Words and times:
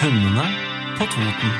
Hundene 0.00 0.44
på 0.98 1.04
Toten. 1.04 1.50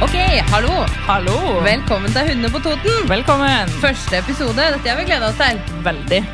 Ok, 0.00 0.16
hallo. 0.48 0.68
Hallo! 1.04 1.60
Velkommen 1.60 2.08
til 2.12 2.20
Hundene 2.30 2.48
på 2.48 2.58
Toten. 2.64 3.08
Velkommen! 3.08 3.68
Første 3.84 4.22
episode. 4.22 4.56
Dette 4.56 4.88
har 4.88 4.96
vi 4.96 5.04
gleda 5.04 5.28
oss 5.28 5.36
til. 5.44 5.60
Veldig. 5.84 6.24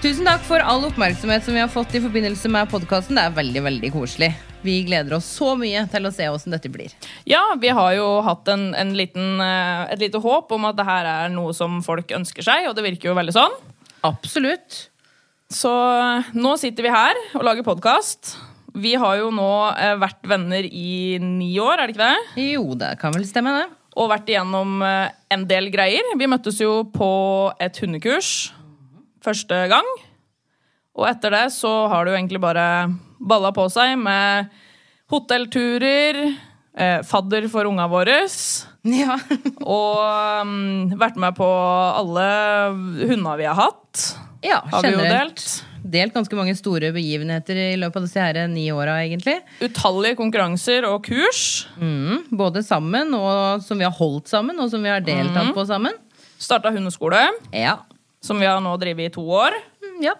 Tusen 0.00 0.24
takk 0.24 0.40
for 0.48 0.62
all 0.64 0.86
oppmerksomhet 0.86 1.44
som 1.44 1.52
vi 1.52 1.60
har 1.60 1.68
fått 1.68 1.92
i 1.92 2.00
forbindelse 2.00 2.48
med 2.48 2.70
podkasten. 2.72 3.18
Det 3.18 3.20
er 3.28 3.34
veldig, 3.36 3.60
veldig 3.66 3.88
koselig. 3.92 4.30
Vi 4.64 4.78
gleder 4.86 5.12
oss 5.18 5.26
så 5.28 5.50
mye 5.60 5.82
til 5.92 6.06
å 6.08 6.12
se 6.16 6.28
åssen 6.32 6.54
dette 6.54 6.70
blir. 6.72 6.94
Ja, 7.28 7.42
vi 7.60 7.68
har 7.76 7.90
jo 7.98 8.06
hatt 8.24 8.48
en, 8.48 8.70
en 8.80 8.94
liten, 8.96 9.34
eh, 9.44 9.82
et 9.92 10.00
lite 10.00 10.22
håp 10.24 10.54
om 10.56 10.64
at 10.70 10.78
det 10.78 10.86
her 10.88 11.04
er 11.04 11.34
noe 11.34 11.52
som 11.52 11.82
folk 11.84 12.14
ønsker 12.16 12.46
seg, 12.46 12.70
og 12.70 12.78
det 12.78 12.86
virker 12.86 13.10
jo 13.10 13.16
veldig 13.18 13.34
sånn. 13.36 13.58
Absolutt. 14.08 14.78
Så 15.52 15.68
eh, 15.68 16.30
nå 16.32 16.54
sitter 16.62 16.86
vi 16.86 16.94
her 16.94 17.20
og 17.34 17.44
lager 17.44 17.66
podkast. 17.66 18.38
Vi 18.80 18.94
har 19.02 19.18
jo 19.20 19.28
nå 19.36 19.50
eh, 19.74 19.98
vært 20.00 20.24
venner 20.32 20.64
i 20.64 21.18
ni 21.20 21.50
år, 21.60 21.74
er 21.74 21.90
det 21.90 21.98
ikke 21.98 22.06
det? 22.06 22.46
Jo, 22.54 22.64
det 22.86 22.94
kan 23.04 23.12
vel 23.12 23.28
stemme, 23.28 23.52
det. 23.58 23.68
Og 24.00 24.08
vært 24.14 24.32
igjennom 24.32 24.80
en 24.80 25.44
del 25.50 25.68
greier. 25.68 26.08
Vi 26.16 26.30
møttes 26.30 26.62
jo 26.62 26.86
på 26.94 27.10
et 27.60 27.82
hundekurs 27.82 28.48
første 29.24 29.64
gang. 29.72 29.86
Og 30.98 31.06
etter 31.08 31.32
det 31.36 31.44
så 31.54 31.70
har 31.92 32.04
det 32.04 32.12
jo 32.14 32.18
egentlig 32.18 32.40
bare 32.42 32.66
balla 33.20 33.52
på 33.56 33.66
seg 33.72 33.94
med 34.00 34.50
hotellturer, 35.10 36.18
eh, 36.76 37.00
fadder 37.06 37.48
for 37.52 37.68
unga 37.70 37.86
våre, 37.90 38.22
Ja. 38.82 39.18
og 39.60 39.98
um, 40.42 40.90
vært 40.96 41.18
med 41.20 41.34
på 41.36 41.46
alle 41.46 42.28
hundene 43.04 43.34
vi 43.40 43.48
har 43.48 43.58
hatt. 43.58 44.04
ja 44.42 44.62
Har 44.72 44.82
vi 44.86 44.94
jo 44.94 45.02
delt. 45.04 45.64
Delt 45.80 46.12
ganske 46.12 46.36
mange 46.36 46.52
store 46.58 46.90
begivenheter 46.92 47.56
i 47.56 47.76
løpet 47.80 47.96
av 47.96 48.04
disse 48.06 48.20
her 48.20 48.38
ni 48.52 48.66
åra, 48.72 48.98
egentlig. 49.04 49.38
Utallige 49.64 50.16
konkurranser 50.18 50.84
og 50.88 51.04
kurs. 51.06 51.66
Mm, 51.80 52.26
både 52.36 52.62
sammen, 52.64 53.14
og 53.16 53.64
som 53.64 53.80
vi 53.80 53.86
har 53.88 53.94
holdt 53.96 54.28
sammen, 54.28 54.58
og 54.60 54.68
som 54.72 54.82
vi 54.84 54.92
har 54.92 55.00
deltatt 55.04 55.54
på 55.56 55.64
sammen. 55.68 55.96
Starta 56.40 56.72
hundeskole, 56.72 57.20
Ja. 57.52 57.78
Som 58.22 58.40
vi 58.40 58.46
har 58.48 58.60
nå 58.64 58.72
drevet 58.80 59.10
i 59.10 59.14
to 59.14 59.24
år. 59.26 59.56
Mm, 59.82 59.98
Ja. 60.10 60.14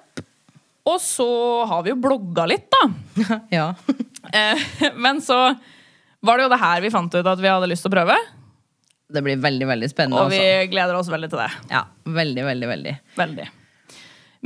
Og 0.89 0.97
så 1.05 1.27
har 1.69 1.83
vi 1.85 1.91
jo 1.93 1.99
blogga 2.01 2.47
litt, 2.49 2.71
da. 2.73 2.87
ja. 3.61 3.75
Eh, 4.31 4.61
Men 5.01 5.19
så 5.25 5.37
var 6.23 6.37
det 6.39 6.45
jo 6.45 6.51
det 6.53 6.59
her 6.61 6.83
vi 6.85 6.91
fant 6.93 7.15
ut 7.15 7.27
at 7.27 7.41
vi 7.41 7.49
hadde 7.49 7.67
lyst 7.71 7.83
til 7.83 7.91
å 7.91 7.95
prøve. 7.97 8.15
Det 9.11 9.23
blir 9.25 9.41
veldig, 9.43 9.67
veldig 9.67 9.89
spennende. 9.91 10.21
Og 10.23 10.31
vi 10.31 10.39
også. 10.39 10.69
gleder 10.71 10.99
oss 10.99 11.09
veldig 11.11 11.31
til 11.33 11.41
det. 11.41 11.49
Ja, 11.73 11.81
veldig, 12.05 12.45
veldig, 12.47 12.69
veldig. 12.71 12.93
Veldig. 13.19 13.47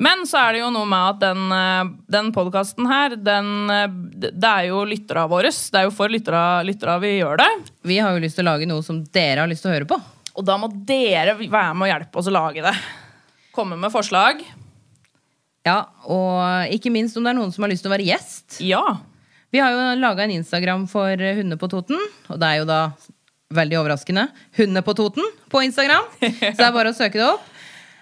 Men 0.06 0.24
så 0.26 0.40
er 0.40 0.56
det 0.56 0.62
jo 0.62 0.70
noe 0.74 0.88
med 0.90 1.10
at 1.10 1.20
den, 1.22 1.42
eh, 1.52 1.90
den 2.16 2.30
podkasten 2.34 2.88
her, 2.90 3.14
den, 3.18 3.50
eh, 3.70 4.30
det 4.30 4.48
er 4.48 4.70
jo 4.70 4.80
lytterne 4.88 5.28
våre. 5.30 5.52
Det 5.52 5.82
er 5.82 5.86
jo 5.90 5.94
for 5.94 6.08
lytterne 6.10 6.96
vi 7.04 7.12
gjør 7.18 7.42
det. 7.42 7.50
Vi 7.82 7.98
har 7.98 8.14
jo 8.16 8.22
lyst 8.24 8.40
til 8.40 8.46
å 8.46 8.52
lage 8.54 8.66
noe 8.70 8.82
som 8.86 9.02
dere 9.04 9.44
har 9.44 9.50
lyst 9.50 9.66
til 9.66 9.70
å 9.70 9.76
høre 9.76 9.90
på. 9.90 10.00
Og 10.34 10.46
da 10.48 10.56
må 10.58 10.70
dere 10.86 11.36
være 11.38 11.74
med 11.76 11.86
og 11.86 11.92
hjelpe 11.92 12.22
oss 12.22 12.30
å 12.30 12.34
lage 12.34 12.64
det. 12.64 12.74
Komme 13.54 13.78
med 13.80 13.92
forslag. 13.94 14.42
Ja, 15.64 15.78
Og 16.10 16.72
ikke 16.74 16.90
minst 16.92 17.16
om 17.16 17.24
det 17.24 17.32
er 17.32 17.38
noen 17.38 17.52
som 17.54 17.64
har 17.64 17.70
lyst 17.72 17.84
til 17.86 17.90
å 17.92 17.94
være 17.94 18.04
gjest. 18.10 18.58
Ja. 18.60 18.82
Vi 19.54 19.62
har 19.62 19.72
jo 19.72 19.84
laga 20.02 20.24
en 20.26 20.34
Instagram 20.34 20.84
for 20.90 21.16
Hunder 21.38 21.56
på 21.60 21.68
Toten, 21.72 22.00
og 22.28 22.40
det 22.42 22.48
er 22.50 22.58
jo 22.60 22.66
da 22.68 22.80
veldig 23.54 23.78
overraskende 23.78 24.26
Hunder 24.58 24.82
på 24.84 24.96
Toten 24.98 25.24
på 25.52 25.62
Instagram. 25.64 26.08
Så 26.20 26.56
det 26.58 26.66
er 26.66 26.74
bare 26.74 26.90
å 26.92 26.96
søke 26.96 27.20
det 27.20 27.28
opp. 27.28 27.44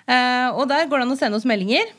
Eh, 0.09 0.49
og 0.57 0.65
der 0.71 0.89
går 0.91 1.03
det 1.03 1.07
an 1.07 1.15
å 1.15 1.19
sende 1.21 1.39
oss 1.39 1.47
meldinger 1.47 1.93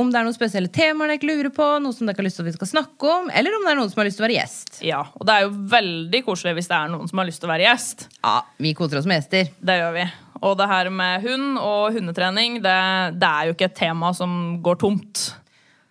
om 0.00 0.08
det 0.08 0.20
er 0.20 0.24
noen 0.24 0.34
spesielle 0.36 0.70
temaer 0.72 1.10
dere 1.12 1.28
lurer 1.28 1.50
på, 1.52 1.64
noe 1.82 1.92
som 1.94 2.06
dere 2.08 2.16
har 2.20 2.24
lyst 2.24 2.38
til 2.38 2.46
at 2.46 2.48
vi 2.48 2.54
skal 2.54 2.70
snakke 2.70 3.10
om, 3.12 3.26
eller 3.28 3.54
om 3.58 3.66
det 3.66 3.72
er 3.74 3.76
noen 3.80 3.90
som 3.92 4.00
har 4.00 4.08
lyst 4.08 4.16
til 4.20 4.24
å 4.24 4.28
være 4.28 4.38
gjest. 4.38 4.78
ja. 4.86 5.02
Og 5.18 5.26
det 5.28 5.34
er 5.34 5.44
jo 5.44 5.50
veldig 5.72 6.20
koselig 6.26 6.54
hvis 6.58 6.70
det 6.70 6.78
er 6.78 6.92
noen 6.94 7.10
som 7.10 7.20
har 7.20 7.28
lyst 7.28 7.42
til 7.42 7.50
å 7.50 7.52
være 7.52 7.66
gjest. 7.66 8.06
Ja, 8.22 8.36
Vi 8.62 8.72
koser 8.78 9.00
oss 9.02 9.08
med 9.10 9.20
gjester. 9.20 9.50
Det 9.60 9.76
gjør 9.82 9.96
vi. 9.98 10.06
Og 10.42 10.56
det 10.58 10.66
her 10.70 10.90
med 10.90 11.22
hund 11.22 11.60
og 11.60 11.94
hundetrening, 11.94 12.58
det, 12.64 12.80
det 13.20 13.28
er 13.28 13.46
jo 13.46 13.54
ikke 13.54 13.68
et 13.70 13.78
tema 13.78 14.10
som 14.16 14.58
går 14.64 14.80
tomt. 14.82 15.28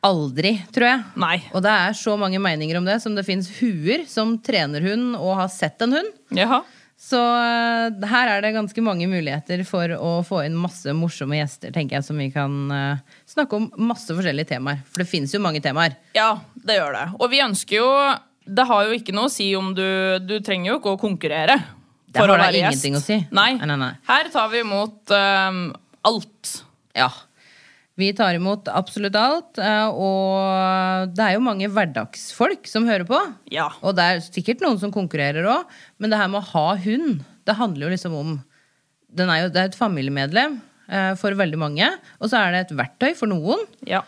Aldri, 0.04 0.56
tror 0.74 0.88
jeg. 0.88 1.02
Nei. 1.22 1.38
Og 1.54 1.64
det 1.64 1.72
er 1.72 1.96
så 1.98 2.18
mange 2.20 2.42
meninger 2.42 2.80
om 2.80 2.88
det 2.88 2.98
som 3.04 3.16
det 3.16 3.26
fins 3.28 3.48
huer 3.60 4.04
som 4.10 4.34
trener 4.44 4.84
hund 4.90 5.16
og 5.16 5.36
har 5.44 5.52
sett 5.54 5.82
en 5.86 6.00
hund. 6.00 6.14
Jaha. 6.36 6.64
Så 7.02 7.18
eh, 7.18 8.10
her 8.12 8.30
er 8.30 8.44
det 8.44 8.54
ganske 8.54 8.82
mange 8.86 9.08
muligheter 9.10 9.64
for 9.66 9.90
å 9.96 10.12
få 10.26 10.44
inn 10.46 10.58
masse 10.60 10.94
morsomme 10.94 11.40
gjester, 11.40 11.74
tenker 11.74 11.98
jeg, 11.98 12.06
som 12.06 12.20
vi 12.22 12.28
kan 12.34 12.58
eh, 12.76 13.16
snakke 13.30 13.58
om 13.58 13.70
masse 13.90 14.14
forskjellige 14.14 14.52
temaer. 14.54 14.84
For 14.90 15.02
det 15.02 15.10
finnes 15.10 15.34
jo 15.34 15.42
mange 15.42 15.64
temaer. 15.66 15.96
Ja, 16.18 16.36
det 16.54 16.78
gjør 16.78 16.98
det. 16.98 17.08
Og 17.18 17.32
vi 17.34 17.42
ønsker 17.46 17.80
jo 17.80 17.90
Det 18.46 18.66
har 18.68 18.86
jo 18.86 18.98
ikke 18.98 19.14
noe 19.14 19.30
å 19.30 19.32
si 19.32 19.52
om 19.56 19.70
du 19.78 19.86
Du 20.26 20.40
trenger 20.42 20.74
jo 20.74 20.80
ikke 20.80 20.94
å 20.94 21.02
konkurrere. 21.02 21.58
Det 22.12 22.20
for 22.20 22.28
har 22.28 22.36
å 22.36 22.38
da 22.40 22.46
være 22.50 22.60
ingenting 22.62 22.96
gjest. 22.98 23.08
å 23.08 23.08
si. 23.08 23.18
Nei. 23.32 23.52
Nei, 23.62 23.78
nei. 23.80 23.92
Her 24.10 24.30
tar 24.34 24.50
vi 24.52 24.60
imot 24.66 25.14
um, 25.16 25.60
alt. 26.10 26.54
Ja. 26.98 27.08
Vi 28.00 28.10
tar 28.18 28.36
imot 28.36 28.68
absolutt 28.72 29.16
alt. 29.20 29.60
eh, 29.62 29.88
Og 29.92 31.12
det 31.16 31.24
er 31.26 31.34
jo 31.38 31.44
mange 31.46 31.68
hverdagsfolk 31.72 32.68
som 32.68 32.88
hører 32.90 33.06
på. 33.08 33.20
Ja. 33.54 33.70
Og 33.86 33.96
det 34.00 34.04
er 34.12 34.24
sikkert 34.26 34.64
noen 34.64 34.80
som 34.82 34.92
konkurrerer 34.96 35.48
òg, 35.52 35.70
men 36.02 36.10
det 36.12 36.20
her 36.20 36.32
med 36.32 36.42
å 36.42 36.50
ha 36.54 36.76
hund, 36.84 37.22
det 37.48 37.56
handler 37.60 37.88
jo 37.88 37.94
liksom 37.96 38.16
om 38.18 38.34
den 39.12 39.28
er 39.30 39.42
jo, 39.44 39.48
Det 39.52 39.60
er 39.60 39.70
et 39.72 39.76
familiemedlem 39.76 40.54
eh, 40.88 41.14
for 41.20 41.36
veldig 41.36 41.60
mange, 41.60 41.88
og 42.20 42.30
så 42.32 42.40
er 42.46 42.54
det 42.56 42.60
et 42.66 42.78
verktøy 42.80 43.12
for 43.20 43.28
noen. 43.32 43.64
ja. 43.88 44.04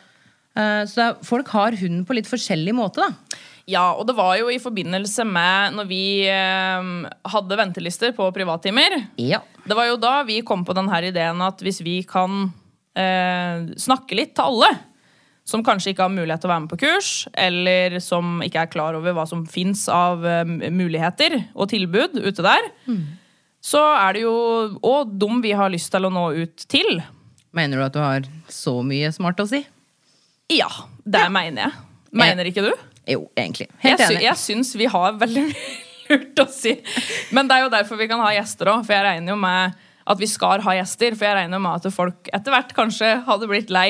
Eh, 0.56 0.84
så 0.86 1.16
folk 1.25 1.47
har 1.50 1.74
hunden 1.80 2.03
på 2.06 2.13
litt 2.13 2.28
forskjellig 2.30 2.75
måte, 2.78 3.02
da. 3.02 3.40
Ja, 3.69 3.94
og 3.96 4.07
det 4.09 4.16
var 4.18 4.35
jo 4.35 4.50
i 4.51 4.59
forbindelse 4.59 5.24
med 5.28 5.78
når 5.78 5.88
vi 5.88 6.03
eh, 6.28 6.88
hadde 7.31 7.59
ventelister 7.59 8.12
på 8.16 8.28
privattimer. 8.35 8.97
Ja. 9.22 9.40
Det 9.63 9.78
var 9.78 9.88
jo 9.88 10.00
da 10.01 10.18
vi 10.28 10.41
kom 10.44 10.66
på 10.68 10.75
denne 10.75 11.00
ideen 11.07 11.40
at 11.46 11.63
hvis 11.63 11.79
vi 11.85 12.01
kan 12.07 12.50
eh, 13.00 13.63
snakke 13.79 14.19
litt 14.19 14.35
til 14.35 14.51
alle 14.51 14.74
som 15.47 15.63
kanskje 15.63 15.91
ikke 15.91 16.06
har 16.06 16.12
mulighet 16.12 16.44
til 16.44 16.47
å 16.47 16.53
være 16.53 16.63
med 16.63 16.72
på 16.72 16.79
kurs, 16.85 17.07
eller 17.35 17.97
som 18.03 18.38
ikke 18.46 18.62
er 18.62 18.69
klar 18.72 18.96
over 18.96 19.16
hva 19.16 19.25
som 19.28 19.41
fins 19.47 19.88
av 19.91 20.24
eh, 20.28 20.44
muligheter 20.72 21.35
og 21.51 21.68
tilbud 21.72 22.19
ute 22.19 22.44
der, 22.44 22.69
så 23.63 23.81
er 23.95 24.16
det 24.16 24.24
jo 24.25 24.35
òg 24.84 25.12
dem 25.19 25.40
vi 25.44 25.51
har 25.56 25.72
lyst 25.72 25.91
til 25.91 26.07
å 26.07 26.12
nå 26.12 26.30
ut 26.35 26.68
til. 26.68 27.00
Mener 27.56 27.80
du 27.80 27.85
at 27.85 27.95
du 27.95 28.01
har 28.03 28.28
så 28.51 28.80
mye 28.84 29.12
smart 29.16 29.40
å 29.40 29.47
si? 29.47 29.62
Ja, 30.51 30.68
det 31.07 31.30
mener 31.31 31.69
jeg. 31.69 31.85
Mener 32.12 32.50
ikke 32.50 32.66
du? 32.66 32.74
Jo, 33.09 33.25
egentlig. 33.36 33.68
Helt 33.84 34.00
jeg, 34.00 34.08
sy 34.08 34.14
enig. 34.16 34.25
jeg 34.30 34.40
syns 34.44 34.74
vi 34.80 34.88
har 34.94 35.18
veldig 35.19 35.44
mye 35.50 35.74
lurt 36.09 36.44
å 36.44 36.47
si. 36.52 36.75
Men 37.36 37.50
det 37.50 37.58
er 37.58 37.66
jo 37.66 37.74
derfor 37.74 38.00
vi 38.00 38.07
kan 38.12 38.22
ha 38.24 38.31
gjester 38.36 38.72
òg. 38.74 38.86
For 38.88 38.95
jeg 38.95 39.06
regner 39.07 39.33
jo 39.36 39.39
med 39.44 39.77
at 40.13 40.19
vi 40.19 40.27
skal 40.31 40.63
ha 40.66 40.75
gjester. 40.80 41.16
For 41.19 41.27
jeg 41.30 41.38
regner 41.42 41.62
med 41.63 41.80
at 41.83 41.95
folk 41.95 42.31
etter 42.36 42.56
hvert 42.56 42.74
kanskje 42.77 43.13
hadde 43.27 43.50
blitt 43.51 43.72
lei 43.74 43.88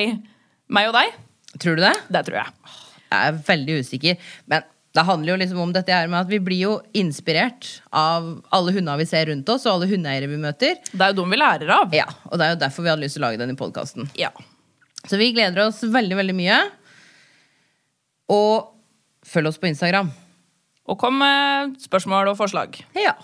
meg 0.72 0.90
og 0.90 0.96
deg. 0.98 1.16
Tror 1.62 1.78
du 1.78 1.84
det? 1.86 1.94
Det 2.10 2.24
tror 2.26 2.40
jeg. 2.42 2.54
Jeg 3.14 3.30
er 3.32 3.42
veldig 3.46 3.80
usikker. 3.84 4.30
Men 4.50 4.64
det 4.94 5.02
handler 5.08 5.32
jo 5.32 5.38
liksom 5.40 5.58
om 5.64 5.72
dette 5.74 5.90
her 5.94 6.06
med 6.10 6.20
at 6.20 6.30
vi 6.30 6.38
blir 6.42 6.60
jo 6.68 6.72
inspirert 6.94 7.66
av 7.94 8.28
alle 8.54 8.74
hundene 8.76 8.94
vi 9.00 9.06
ser 9.10 9.26
rundt 9.26 9.48
oss, 9.50 9.64
og 9.66 9.72
alle 9.76 9.88
hundeeiere 9.90 10.28
vi 10.30 10.38
møter. 10.38 10.76
Det 10.92 11.00
er 11.02 11.10
jo 11.10 11.16
dem 11.18 11.34
vi 11.34 11.38
lærer 11.40 11.72
av. 11.74 11.94
Ja, 11.94 12.06
Og 12.30 12.38
det 12.38 12.46
er 12.46 12.52
jo 12.54 12.60
derfor 12.62 12.86
vi 12.86 12.92
hadde 12.92 13.02
lyst 13.02 13.18
til 13.18 13.24
å 13.24 13.26
lage 13.26 13.40
denne 13.42 13.56
podkasten. 13.58 14.06
Ja. 14.18 14.30
Så 15.02 15.18
vi 15.18 15.32
gleder 15.34 15.64
oss 15.66 15.82
veldig, 15.82 16.14
veldig 16.20 16.36
mye. 16.38 16.60
Og 18.34 18.70
følg 19.26 19.50
oss 19.50 19.60
på 19.60 19.70
Instagram. 19.70 20.10
Og 20.84 20.98
kom 21.00 21.16
med 21.20 21.78
spørsmål 21.80 22.32
og 22.32 22.38
forslag. 22.38 22.76
Ja. 22.98 23.14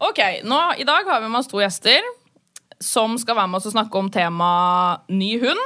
Ok, 0.00 0.20
nå, 0.46 0.60
I 0.80 0.86
dag 0.88 1.08
har 1.10 1.20
vi 1.20 1.28
med 1.28 1.42
oss 1.42 1.50
to 1.50 1.60
gjester 1.60 2.00
som 2.80 3.18
skal 3.20 3.36
være 3.36 3.50
med 3.52 3.60
oss 3.60 3.68
og 3.68 3.74
snakke 3.74 4.00
om 4.00 4.08
temaet 4.12 5.10
ny 5.12 5.34
hund. 5.42 5.60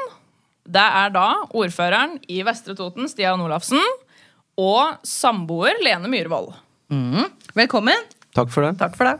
Det 0.64 0.82
er 0.82 1.12
da 1.14 1.28
ordføreren 1.54 2.16
i 2.32 2.40
Vestre 2.46 2.74
Toten, 2.74 3.06
Stian 3.10 3.42
Olafsen, 3.44 3.80
og 4.58 4.98
samboer 5.06 5.78
Lene 5.84 6.10
Myhrvold. 6.10 6.50
Mm. 6.90 7.28
Velkommen. 7.54 8.10
Takk 8.34 8.50
for 8.50 8.66
det. 8.66 8.74
Takk 8.80 8.98
for 8.98 9.06
det. 9.06 9.16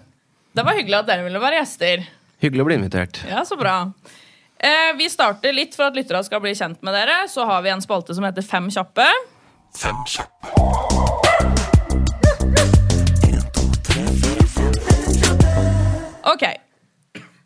Det 0.55 0.65
var 0.67 0.79
hyggelig 0.79 1.01
at 1.01 1.09
dere 1.11 1.27
ville 1.27 1.43
være 1.43 1.61
gjester. 1.61 2.05
Hyggelig 2.43 2.65
å 2.65 2.69
bli 2.69 2.79
invitert. 2.81 3.23
Ja, 3.31 3.45
så 3.47 3.59
bra. 3.59 3.77
Eh, 4.65 4.97
vi 4.97 5.11
starter 5.13 5.53
litt 5.53 5.75
for 5.77 5.91
at 5.91 5.97
lytterne 5.99 6.25
skal 6.25 6.41
bli 6.41 6.55
kjent 6.57 6.81
med 6.87 6.97
dere. 6.97 7.25
Så 7.29 7.45
har 7.45 7.61
vi 7.67 7.73
en 7.75 7.85
spalte 7.85 8.17
som 8.17 8.25
heter 8.25 8.47
Fem 8.47 8.71
kjappe. 8.73 9.09
Fem 9.77 10.05
kjappe. 10.09 11.55
Ok. 16.25 16.45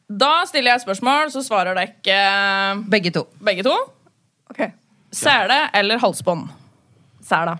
Da 0.08 0.30
stiller 0.48 0.70
jeg 0.72 0.80
et 0.80 0.84
spørsmål, 0.86 1.32
så 1.34 1.42
svarer 1.44 1.76
dere 1.76 2.84
Begge 2.88 3.10
to. 3.12 3.26
begge 3.44 3.64
to. 3.66 3.74
Ok. 4.50 4.62
Sele 5.12 5.68
eller 5.74 5.98
halsbånd? 6.00 6.48
Sela. 7.24 7.58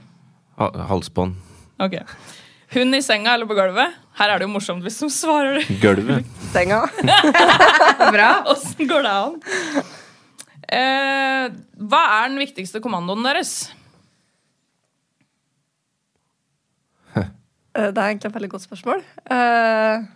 Ha 0.59 0.71
halsbånd. 0.89 1.35
Ok. 1.79 1.99
Hund 2.75 2.95
i 2.95 3.01
senga 3.03 3.33
eller 3.35 3.49
på 3.49 3.55
gulvet? 3.57 3.95
Her 4.19 4.29
er 4.35 4.39
det 4.43 4.45
jo 4.49 4.53
morsomt 4.53 4.83
hvis 4.85 4.99
de 5.01 5.09
svarer 5.15 5.57
det. 5.61 5.79
Gulvet. 5.81 6.27
Senga. 6.53 6.83
Bra. 8.15 8.29
Åssen 8.53 8.89
går 8.91 9.07
det 9.07 9.13
an? 9.15 9.39
Eh, 10.69 11.47
hva 11.89 12.01
er 12.19 12.29
den 12.29 12.37
viktigste 12.43 12.83
kommandoen 12.85 13.25
deres? 13.25 13.55
Eh, 17.17 17.89
Det 17.93 17.97
er 18.01 18.09
egentlig 18.11 18.29
et 18.33 18.35
veldig 18.37 18.51
godt 18.57 18.65
spørsmål. 18.67 19.03
Eh, 19.31 20.07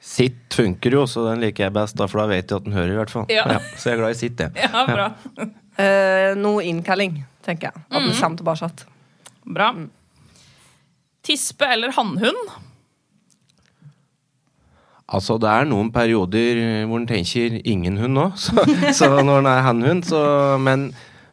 Sitt 0.00 0.54
funker 0.56 0.94
jo, 0.96 1.02
så 1.10 1.26
den 1.28 1.42
liker 1.44 1.66
jeg 1.66 1.74
best, 1.76 1.94
da, 2.00 2.06
for 2.08 2.22
da 2.22 2.26
vet 2.30 2.48
jeg 2.48 2.56
at 2.62 2.64
den 2.64 2.72
hører, 2.72 2.94
i 2.94 2.98
hvert 3.02 3.12
fall. 3.12 3.26
Ja. 3.28 3.44
så 3.76 3.90
jeg 3.90 3.98
er 3.98 4.00
glad 4.00 4.14
i 4.14 4.18
sitt, 4.18 4.40
jeg. 4.40 4.54
Ja, 4.56 4.84
bra. 4.88 5.08
eh, 5.76 6.30
noe 6.40 6.64
innkalling, 6.64 7.18
tenker 7.44 7.68
jeg. 7.68 7.82
At 7.90 8.00
Mm. 8.00 8.08
den 8.08 8.16
kommer 8.16 8.40
tilbake. 8.40 8.86
bra. 9.44 9.70
Tispe 11.26 11.68
eller 11.68 11.92
hannhund? 11.96 12.52
Altså, 15.10 15.36
det 15.42 15.50
er 15.50 15.66
noen 15.66 15.90
perioder 15.92 16.60
hvor 16.86 17.00
en 17.00 17.08
tenker 17.08 17.58
ingen 17.66 17.98
hund 17.98 18.14
nå, 18.14 18.26
så, 18.44 18.62
så 18.94 19.10
når 19.18 19.40
den 19.40 19.50
er 19.50 19.64
hannhund, 19.66 20.04
så 20.06 20.22
Men 20.62 20.90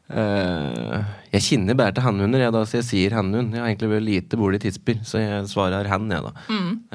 øh, 0.10 0.98
jeg 1.36 1.44
kjenner 1.46 1.78
bare 1.78 1.94
til 1.94 2.06
hannhunder, 2.08 2.42
jeg, 2.42 2.56
da, 2.56 2.64
så 2.66 2.80
jeg 2.80 2.88
sier 2.88 3.16
hannhund. 3.18 3.54
Jeg 3.54 3.62
har 3.62 3.70
egentlig 3.70 3.92
vært 3.92 4.08
lite 4.08 4.40
bolig 4.40 4.62
tisper, 4.64 5.02
så 5.06 5.22
jeg 5.22 5.50
svarer 5.52 5.90
hann, 5.92 6.08
jeg, 6.12 6.24
da. 6.24 6.48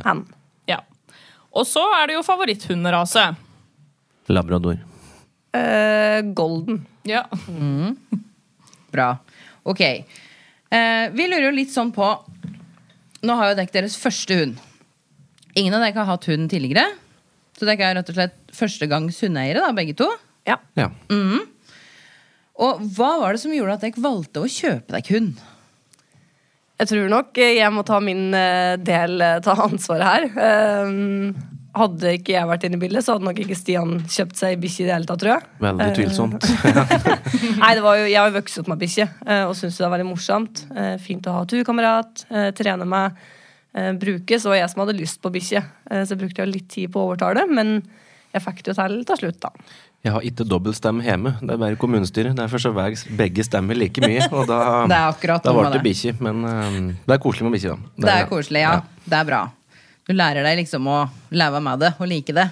Hen. 0.06 0.24
Ja. 0.70 0.80
Og 1.52 1.68
så 1.68 1.84
er 2.00 2.08
det 2.08 2.16
jo 2.16 2.24
favoritthunderase. 2.26 3.26
Labrador. 4.32 4.80
Uh, 5.52 6.24
golden. 6.32 6.80
Ja. 7.04 7.26
Bra. 8.94 9.08
Ok. 9.68 9.82
Uh, 10.72 11.06
vi 11.12 11.28
lurer 11.28 11.50
jo 11.50 11.56
litt 11.60 11.74
sånn 11.74 11.92
på 11.92 12.08
Nå 13.22 13.36
har 13.38 13.52
jo 13.52 13.58
dere 13.60 13.74
deres 13.74 13.96
første 14.00 14.36
hund. 14.40 14.58
Ingen 15.54 15.76
av 15.76 15.84
dere 15.84 16.00
har 16.00 16.10
hatt 16.14 16.28
hund 16.30 16.48
tidligere. 16.50 16.88
Så 17.58 17.68
dere 17.68 17.90
er 17.90 17.98
rett 17.98 18.10
og 18.10 18.16
slett 18.16 18.38
førstegangs 18.56 19.20
hundeeiere, 19.22 19.62
da, 19.62 19.70
begge 19.76 19.94
to. 19.98 20.08
Ja. 20.48 20.56
Ja. 20.78 20.88
Og 22.62 22.82
hva 22.96 23.12
var 23.22 23.34
det 23.36 23.42
som 23.44 23.54
gjorde 23.54 23.78
at 23.78 23.84
dere 23.86 24.02
valgte 24.02 24.42
å 24.42 24.50
kjøpe 24.50 24.96
dere 24.96 25.14
hund? 25.14 25.42
Jeg 26.82 26.90
tror 26.90 27.10
nok 27.12 27.38
eh, 27.38 27.56
jeg 27.60 27.70
må 27.70 27.84
ta 27.86 28.00
min 28.02 28.32
eh, 28.34 28.74
del 28.82 29.22
ta 29.44 29.54
ansvaret 29.68 30.08
her. 30.08 30.24
Eh, 31.74 31.78
hadde 31.80 32.12
ikke 32.18 32.34
jeg 32.34 32.48
vært 32.50 32.64
inne 32.68 32.76
i 32.76 32.82
bildet, 32.82 33.04
så 33.04 33.14
hadde 33.16 33.24
nok 33.28 33.38
ikke 33.42 33.56
Stian 33.56 33.94
kjøpt 34.04 34.36
seg 34.36 34.58
bikkje 34.60 34.84
i 34.84 34.88
det 34.88 34.94
hele 34.96 35.08
tatt, 35.08 35.22
tror 35.22 35.32
jeg. 35.34 35.46
Veldig 35.64 35.86
tvilsomt. 35.96 36.48
Nei, 37.62 37.72
det 37.78 37.84
var 37.84 38.00
jo, 38.00 38.08
Jeg 38.10 38.18
har 38.20 38.28
jo 38.30 38.36
vokst 38.38 38.60
opp 38.62 38.68
med 38.72 38.82
bikkje 38.82 39.06
eh, 39.26 39.44
og 39.46 39.54
syns 39.58 39.78
det 39.80 39.86
er 39.86 39.94
veldig 39.94 40.08
morsomt. 40.10 40.64
Eh, 40.76 40.96
Fint 41.02 41.28
å 41.30 41.36
ha 41.38 41.46
turkamerat, 41.48 42.26
eh, 42.30 42.50
trene 42.58 42.88
med, 42.88 43.22
eh, 43.76 43.92
bruke. 44.00 44.40
Så 44.40 44.52
var 44.52 44.60
jeg 44.60 44.72
som 44.74 44.84
hadde 44.84 44.98
lyst 44.98 45.22
på 45.24 45.32
bikkje, 45.32 45.64
eh, 45.90 46.04
så 46.08 46.18
brukte 46.20 46.44
jeg 46.44 46.52
litt 46.52 46.68
tid 46.72 46.92
på 46.92 47.00
å 47.00 47.08
overtale, 47.12 47.46
men 47.48 47.80
jeg 48.32 48.44
fikk 48.44 48.62
det 48.64 48.72
jo 48.72 48.78
til 48.80 49.00
til 49.08 49.22
slutt, 49.24 49.40
da. 49.40 49.50
Jeg 50.02 50.12
har 50.16 50.24
ikke 50.26 50.44
dobbeltstemme 50.50 51.04
hjemme, 51.06 51.36
det 51.38 51.52
er 51.54 51.60
bare 51.62 51.76
kommunestyret. 51.78 52.34
Derfor 52.34 52.58
så 52.58 52.72
veier 52.74 52.98
begge 53.16 53.44
stemmer 53.46 53.78
like 53.78 54.02
mye, 54.02 54.24
og 54.34 54.48
da, 54.50 54.58
Det 54.90 54.98
er 54.98 55.38
da 55.44 55.52
ble 55.54 55.68
det 55.70 55.78
det. 55.78 55.82
bikkje. 55.86 56.14
Men 56.20 56.44
eh, 56.44 56.78
det 57.06 57.16
er 57.16 57.22
koselig 57.22 57.46
med 57.46 57.54
bikkje, 57.56 57.76
da. 57.76 57.92
Det 58.02 58.14
er 58.16 58.30
koselig, 58.30 58.64
ja. 58.64 58.80
Det 59.06 59.20
er 59.20 59.28
bra. 59.28 59.42
Du 60.08 60.14
lærer 60.16 60.42
deg 60.46 60.58
liksom 60.62 60.88
å 60.90 61.04
leve 61.30 61.60
med 61.62 61.84
det 61.84 61.92
og 61.98 62.10
like 62.10 62.34
det. 62.34 62.48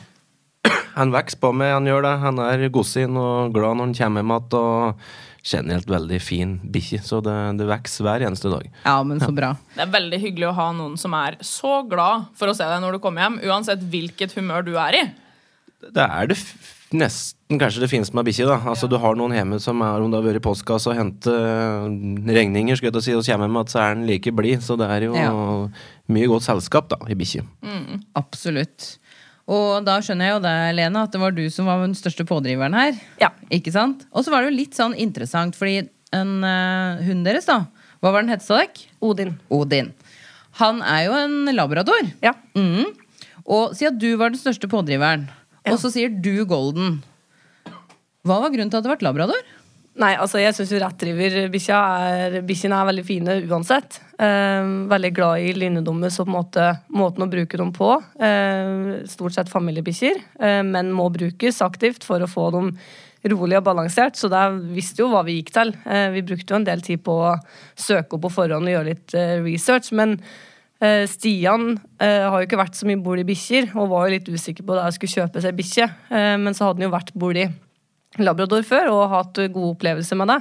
Han 0.95 1.13
vokser 1.15 1.39
på 1.41 1.51
meg, 1.55 1.73
han 1.73 1.89
gjør 1.89 2.05
det. 2.07 2.15
Han 2.25 2.41
er 2.45 2.69
godsinn 2.73 3.19
og 3.19 3.53
glad 3.55 3.79
når 3.79 3.91
han 3.91 3.99
kommer 3.99 4.25
hjem 4.25 4.33
igjen. 4.35 4.57
Og 4.61 5.05
generelt 5.51 5.89
veldig 5.89 6.19
fin 6.21 6.51
bikkje, 6.69 7.01
så 7.05 7.21
det, 7.25 7.35
det 7.57 7.69
vokser 7.69 8.05
hver 8.05 8.25
eneste 8.29 8.51
dag. 8.53 8.67
Ja, 8.85 8.99
men 9.07 9.23
så 9.23 9.31
bra. 9.33 9.55
Det 9.73 9.87
er 9.87 9.95
veldig 9.95 10.19
hyggelig 10.21 10.51
å 10.51 10.57
ha 10.59 10.67
noen 10.77 10.99
som 11.01 11.15
er 11.17 11.39
så 11.47 11.81
glad 11.89 12.29
for 12.37 12.53
å 12.53 12.57
se 12.57 12.67
deg 12.69 12.83
når 12.85 12.99
du 12.99 13.03
kommer 13.05 13.25
hjem, 13.25 13.39
uansett 13.49 13.87
hvilket 13.93 14.37
humør 14.37 14.67
du 14.67 14.75
er 14.77 14.99
i. 14.99 15.03
Det 15.81 16.05
er 16.05 16.29
det 16.29 16.37
nesten 16.93 17.59
kanskje 17.61 17.81
det 17.85 17.91
fineste 17.91 18.15
med 18.19 18.27
bikkje. 18.27 18.47
da. 18.49 18.57
Altså, 18.71 18.89
Du 18.91 18.97
har 18.99 19.15
noen 19.15 19.33
hjemme 19.37 19.61
som 19.63 19.81
er 19.83 20.01
om 20.03 20.11
det 20.11 20.19
har 20.21 20.27
vært 20.27 20.41
i 20.41 20.45
postkassa 20.47 20.91
og 20.91 20.97
hente 20.99 21.31
eh, 21.31 22.35
regninger, 22.35 22.77
skulle 22.77 22.91
jeg 22.91 22.97
til 22.97 23.01
å 23.01 23.07
si, 23.07 23.15
og 23.15 23.25
kommer 23.27 23.47
hjem 23.49 23.61
at 23.61 23.73
så 23.75 23.79
er 23.85 23.95
den 23.95 24.07
like 24.09 24.33
blid. 24.35 24.61
Så 24.63 24.77
det 24.79 24.89
er 24.91 25.07
jo 25.07 25.15
Ja. 25.15 25.31
mye 26.09 26.27
godt 26.27 26.43
selskap 26.49 26.89
da, 26.89 26.97
i 27.09 27.15
bikkje. 27.15 27.45
Absolutt. 28.19 28.97
Og 29.51 29.85
da 29.85 29.97
skjønner 30.01 30.29
jeg 30.29 30.35
jo 30.37 30.43
det, 30.45 30.57
Lene, 30.79 31.03
at 31.03 31.11
det 31.15 31.21
var 31.21 31.33
du 31.35 31.43
som 31.51 31.67
var 31.67 31.81
den 31.83 31.95
største 31.99 32.25
pådriveren 32.29 32.75
her. 32.77 32.95
Ja. 33.21 33.31
Ikke 33.51 33.73
sant? 33.75 34.05
Og 34.15 34.25
så 34.25 34.31
var 34.31 34.43
det 34.45 34.53
jo 34.53 34.59
litt 34.61 34.77
sånn 34.79 34.95
interessant, 34.95 35.57
fordi 35.59 35.89
en 36.15 36.45
uh, 36.45 37.01
hund 37.07 37.25
deres, 37.27 37.47
da 37.47 37.65
Hva 38.03 38.13
var 38.15 38.23
den 38.23 38.31
het, 38.33 38.43
sa 38.43 38.57
dere? 38.63 38.87
Odin. 39.05 39.35
Odin. 39.53 39.91
Han 40.61 40.81
er 40.83 41.05
jo 41.07 41.13
en 41.19 41.51
labrador. 41.55 42.07
Ja. 42.23 42.33
Mm. 42.57 42.87
Og 43.47 43.75
siden 43.77 43.99
du 44.01 44.17
var 44.17 44.31
den 44.33 44.41
største 44.41 44.69
pådriveren, 44.71 45.29
Ja. 45.29 45.37
Og 45.69 45.81
så 45.81 45.91
sier 45.93 46.13
du 46.13 46.45
golden 46.49 47.01
Hva 48.25 48.39
var 48.43 48.53
grunnen 48.53 48.71
til 48.73 48.81
at 48.81 48.87
det 48.87 48.95
ble 48.95 49.09
labrador? 49.09 49.49
Nei, 50.01 50.15
altså 50.17 50.39
jeg 50.41 50.55
syns 50.55 50.71
jo 50.73 50.79
rettdriverbikkja 50.81 51.79
er 52.07 52.37
veldig 52.41 53.05
fine 53.05 53.35
uansett. 53.51 53.99
Eh, 54.23 54.69
veldig 54.89 55.11
glad 55.17 55.45
i 55.45 55.51
linjedommer, 55.57 56.13
så 56.15 56.25
på 56.25 56.31
en 56.31 56.37
måte 56.39 56.67
måten 56.95 57.27
å 57.27 57.29
bruke 57.29 57.59
dem 57.59 57.73
på. 57.75 57.91
Eh, 58.23 59.03
stort 59.11 59.35
sett 59.35 59.51
familiebikkjer, 59.53 60.23
eh, 60.41 60.63
men 60.65 60.93
må 60.97 61.11
brukes 61.13 61.61
aktivt 61.67 62.07
for 62.07 62.23
å 62.23 62.31
få 62.31 62.49
dem 62.55 62.71
rolig 63.29 63.59
og 63.59 63.67
balansert. 63.67 64.17
Så 64.17 64.31
der 64.33 64.55
visste 64.73 65.03
jo 65.03 65.11
hva 65.13 65.25
vi 65.27 65.41
gikk 65.41 65.53
til. 65.59 65.75
Eh, 65.85 66.09
vi 66.15 66.23
brukte 66.23 66.55
jo 66.55 66.61
en 66.61 66.69
del 66.71 66.81
tid 66.87 67.03
på 67.05 67.19
å 67.27 67.35
søke 67.75 68.17
opp 68.17 68.25
på 68.29 68.33
forhånd 68.39 68.71
og 68.71 68.75
gjøre 68.77 68.93
litt 68.93 69.19
eh, 69.19 69.41
research. 69.45 69.93
men 69.93 70.21
Stian 71.11 71.75
eh, 72.01 72.25
har 72.25 72.39
jo 72.41 72.47
ikke 72.49 72.61
vært 72.61 72.79
så 72.79 72.89
mye 72.89 73.01
bord 73.05 73.21
i 73.21 73.27
bikkjer, 73.29 73.71
og 73.77 73.91
var 73.93 74.09
jo 74.09 74.15
litt 74.17 74.31
usikker 74.33 74.65
på 74.65 74.77
da 74.79 74.87
jeg 74.89 74.97
skulle 74.97 75.17
kjøpe 75.21 75.43
seg 75.45 75.57
bikkje. 75.59 75.89
Eh, 76.09 76.35
men 76.41 76.57
så 76.57 76.69
hadde 76.69 76.81
han 76.81 76.89
jo 76.89 76.95
vært 76.97 77.15
bord 77.21 77.37
i 77.37 77.49
labrador 78.19 78.65
før 78.67 78.89
og 78.95 79.09
hatt 79.13 79.41
eh, 79.43 79.51
gode 79.53 79.75
opplevelser 79.77 80.19
med 80.21 80.33
det. 80.33 80.41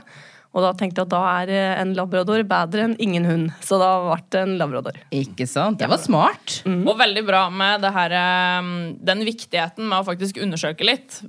Og 0.50 0.64
da 0.66 0.72
tenkte 0.74 1.04
jeg 1.04 1.06
at 1.06 1.12
da 1.12 1.20
er 1.44 1.52
eh, 1.54 1.74
en 1.84 1.92
labrador 1.94 2.42
bedre 2.50 2.88
enn 2.88 2.96
ingen 3.04 3.28
hund. 3.30 3.52
Så 3.62 3.78
da 3.78 3.90
ble 4.08 4.16
det 4.34 4.40
en 4.42 4.56
labrador. 4.58 4.96
Ikke 5.14 5.46
sant? 5.46 5.78
Det 5.78 5.90
var 5.92 6.00
smart. 6.02 6.62
Og 6.66 6.96
veldig 6.98 7.22
bra 7.28 7.44
med 7.54 7.84
det 7.86 7.92
her, 7.94 8.16
eh, 8.18 8.72
den 9.12 9.22
viktigheten 9.28 9.86
med 9.86 10.00
å 10.00 10.08
faktisk 10.08 10.40
undersøke 10.42 10.88
litt 10.88 11.20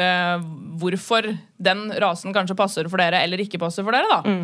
eh, 0.00 0.38
hvorfor 0.80 1.28
den 1.62 1.84
rasen 2.00 2.32
kanskje 2.32 2.56
passer 2.62 2.88
for 2.88 3.02
dere 3.02 3.20
eller 3.26 3.44
ikke 3.44 3.60
passer 3.60 3.84
for 3.84 3.92
dere. 3.92 4.08
da. 4.08 4.38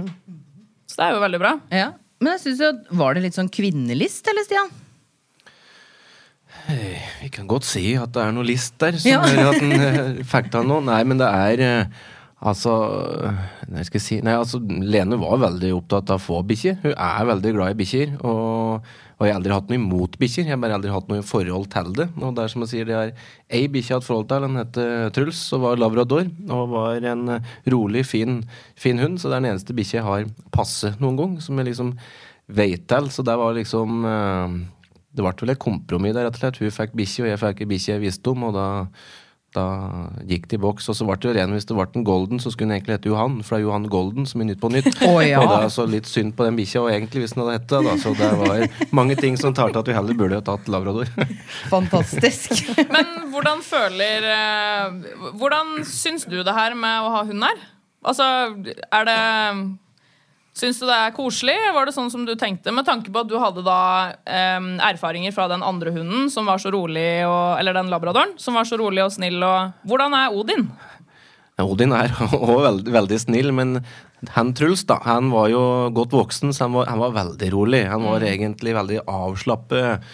Så 0.88 1.00
det 1.00 1.06
er 1.06 1.16
jo 1.16 1.24
veldig 1.24 1.40
bra. 1.40 1.54
Ja. 1.72 1.88
Men 2.20 2.34
jeg 2.34 2.40
synes 2.44 2.60
jo, 2.64 2.70
var 2.98 3.14
det 3.14 3.22
litt 3.28 3.36
sånn 3.38 3.50
kvinnelist, 3.52 4.26
eller, 4.30 4.46
Stian? 4.46 4.70
Vi 7.22 7.28
kan 7.32 7.46
godt 7.48 7.64
si 7.68 7.92
at 7.96 8.12
det 8.12 8.22
er 8.24 8.32
noe 8.34 8.44
list 8.46 8.74
der 8.82 8.96
som 8.98 9.08
Ja. 9.10 9.20
gjør 9.24 9.50
at 9.52 9.60
den 9.62 9.72
eh, 9.72 10.62
noe. 10.66 10.82
Nei, 10.84 11.02
men 11.08 11.20
det 11.20 11.28
er 11.28 11.62
eh, 11.64 11.84
Altså 12.38 12.70
Nei, 13.68 13.82
skal 13.86 13.98
jeg 13.98 14.04
si 14.04 14.18
Nei, 14.22 14.34
altså, 14.38 14.60
Lene 14.62 15.18
var 15.18 15.40
veldig 15.42 15.72
opptatt 15.74 16.12
av 16.14 16.20
å 16.20 16.22
få 16.22 16.42
bikkjer. 16.46 16.76
Hun 16.84 16.92
er 16.94 17.24
veldig 17.32 17.52
glad 17.56 17.72
i 17.74 17.78
bikkjer. 17.80 18.12
Og, 18.22 18.84
og 19.18 19.26
jeg 19.26 19.34
har 19.34 19.40
aldri 19.40 19.54
hatt 19.54 19.70
noe 19.70 19.78
imot 19.80 20.14
bikkjer, 20.20 20.46
jeg 20.46 20.54
har 20.54 20.60
bare 20.62 20.76
aldri 20.78 20.92
hatt 20.94 21.08
noe 21.10 21.24
forhold 21.26 21.66
til 21.72 21.90
det. 21.98 22.06
Og 22.22 22.36
det 22.36 22.44
er 22.44 22.52
som 22.52 22.62
jeg 22.62 22.70
sier, 22.70 22.86
det 22.86 22.94
er 22.94 23.08
ei 23.58 23.64
bikkje 23.66 23.90
jeg 23.90 23.96
har 23.96 24.02
hatt 24.02 24.06
forhold 24.06 24.28
til. 24.30 24.44
Den 24.46 24.58
heter 24.60 25.10
Truls 25.16 25.40
og 25.56 25.64
var 25.64 25.80
labrador. 25.82 26.28
Og 26.54 26.70
var 26.70 27.08
en 27.12 27.34
eh, 27.34 27.48
rolig, 27.74 28.04
fin, 28.06 28.38
fin 28.78 29.02
hund. 29.02 29.18
Så 29.18 29.26
det 29.26 29.40
er 29.40 29.42
den 29.42 29.50
eneste 29.50 29.74
bikkja 29.74 29.98
jeg 29.98 30.06
har 30.06 30.28
passe 30.54 30.92
noen 31.02 31.18
gang, 31.18 31.34
som 31.42 31.58
jeg 31.58 31.72
liksom 31.72 31.90
vet 32.60 32.86
til. 32.86 33.10
Så 33.10 33.26
det 33.26 33.34
var 33.42 33.58
liksom 33.58 34.06
eh, 34.06 34.58
det 35.18 35.24
ble 35.24 35.34
vel 35.42 35.54
et 35.56 35.62
kompromiss 35.66 36.14
der, 36.14 36.28
rett 36.28 36.38
og 36.38 36.44
slett. 36.44 36.62
Hun 36.62 36.76
fikk 36.78 36.94
bikkje, 37.02 37.24
og 37.24 37.32
jeg 37.32 37.42
fikk 37.42 37.64
ei 37.64 37.70
bikkje 37.72 37.94
jeg 37.96 38.04
visste 38.06 38.30
om, 38.30 38.46
og 38.46 38.54
da, 38.54 38.68
da 39.58 39.66
gikk 40.30 40.46
det 40.48 40.58
i 40.58 40.62
boks. 40.62 40.88
Og 40.88 40.96
så 40.96 41.06
ble 41.08 41.18
det 41.18 41.28
jo 41.28 41.34
ren 41.36 41.54
hvis 41.54 41.66
det 41.68 41.76
ble 41.76 41.86
en 41.98 42.06
golden, 42.06 42.40
så 42.42 42.52
skulle 42.54 42.70
den 42.70 42.78
egentlig 42.78 42.96
hete 42.96 43.10
Johan, 43.10 43.40
for 43.42 43.56
det 43.56 43.60
er 43.60 43.66
Johan 43.66 43.88
Golden 43.92 44.28
som 44.30 44.44
er 44.44 44.50
Nytt 44.52 44.62
på 44.62 44.70
Nytt. 44.72 44.90
Oh, 45.08 45.18
ja. 45.24 45.40
Og 45.40 45.50
det 45.50 45.58
er 45.64 45.72
så 45.72 45.86
litt 45.88 46.08
synd 46.10 46.34
på 46.36 46.46
den 46.46 46.58
bikkja, 46.58 46.82
og 46.84 46.92
egentlig 46.92 47.24
hvis 47.24 47.34
den 47.34 47.42
hadde 47.44 47.56
hett 47.56 47.68
det, 47.70 47.80
da. 47.86 47.96
Så 48.02 48.12
det 48.18 48.30
var 48.42 48.86
mange 48.94 49.16
ting 49.18 49.38
som 49.40 49.56
talte 49.56 49.82
at 49.82 49.88
vi 49.90 49.96
heller 49.96 50.18
burde 50.18 50.40
ha 50.40 50.44
tatt 50.44 50.68
labrador. 50.70 51.10
Fantastisk. 51.74 52.68
Men 52.94 53.28
hvordan 53.32 53.64
føler 53.64 54.28
eh, 54.32 55.10
Hvordan 55.38 55.82
syns 55.88 56.26
du 56.28 56.38
det 56.42 56.54
her 56.54 56.76
med 56.78 57.04
å 57.04 57.12
ha 57.16 57.26
hund 57.28 57.44
her? 57.46 57.66
Altså, 58.08 58.24
er 58.94 59.08
det 59.08 59.20
Syns 60.58 60.80
du 60.80 60.88
det 60.88 60.96
er 60.96 61.14
koselig? 61.14 61.54
Var 61.74 61.86
det 61.86 61.94
sånn 61.94 62.10
som 62.10 62.24
du 62.26 62.32
tenkte? 62.38 62.72
Med 62.74 62.86
tanke 62.88 63.12
på 63.14 63.20
at 63.22 63.28
du 63.30 63.36
hadde 63.38 63.62
da 63.62 63.80
um, 64.58 64.72
erfaringer 64.82 65.34
fra 65.34 65.46
den 65.52 65.62
andre 65.62 65.92
hunden 65.94 66.26
som 66.34 66.48
var 66.50 66.58
så 66.58 66.72
rolig, 66.74 67.22
og, 67.28 67.60
eller 67.60 67.76
den 67.76 67.90
labradoren, 67.92 68.34
som 68.42 68.58
var 68.58 68.66
så 68.66 68.78
rolig 68.80 69.04
og 69.04 69.12
snill. 69.14 69.38
Og, 69.46 69.76
hvordan 69.86 70.16
er 70.18 70.34
Odin? 70.34 70.66
Odin 71.62 71.94
er 71.94 72.10
også 72.26 72.56
veldig, 72.64 72.94
veldig 72.96 73.18
snill, 73.22 73.52
men 73.54 73.78
han 74.34 74.50
Truls 74.58 74.82
da, 74.88 74.96
han 75.06 75.30
var 75.30 75.46
jo 75.52 75.62
godt 75.94 76.16
voksen, 76.18 76.50
så 76.50 76.66
han 76.66 76.74
var, 76.74 76.90
han 76.90 77.04
var 77.04 77.14
veldig 77.20 77.52
rolig. 77.54 77.84
Han 77.92 78.08
var 78.08 78.26
egentlig 78.26 78.74
veldig 78.80 78.98
avslappet 79.06 80.10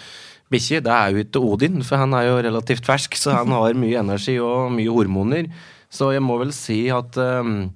bikkje. 0.53 0.83
Det 0.85 0.93
er 0.93 1.15
jo 1.15 1.25
ikke 1.25 1.45
Odin, 1.55 1.81
for 1.89 2.05
han 2.05 2.13
er 2.21 2.29
jo 2.29 2.37
relativt 2.51 2.85
fersk, 2.85 3.17
så 3.17 3.39
han 3.39 3.57
har 3.57 3.81
mye 3.81 4.05
energi 4.05 4.37
og 4.45 4.69
mye 4.77 4.93
hormoner. 4.93 5.49
Så 5.89 6.13
jeg 6.13 6.27
må 6.27 6.37
vel 6.43 6.53
si 6.53 6.83
at 6.93 7.17
um, 7.17 7.71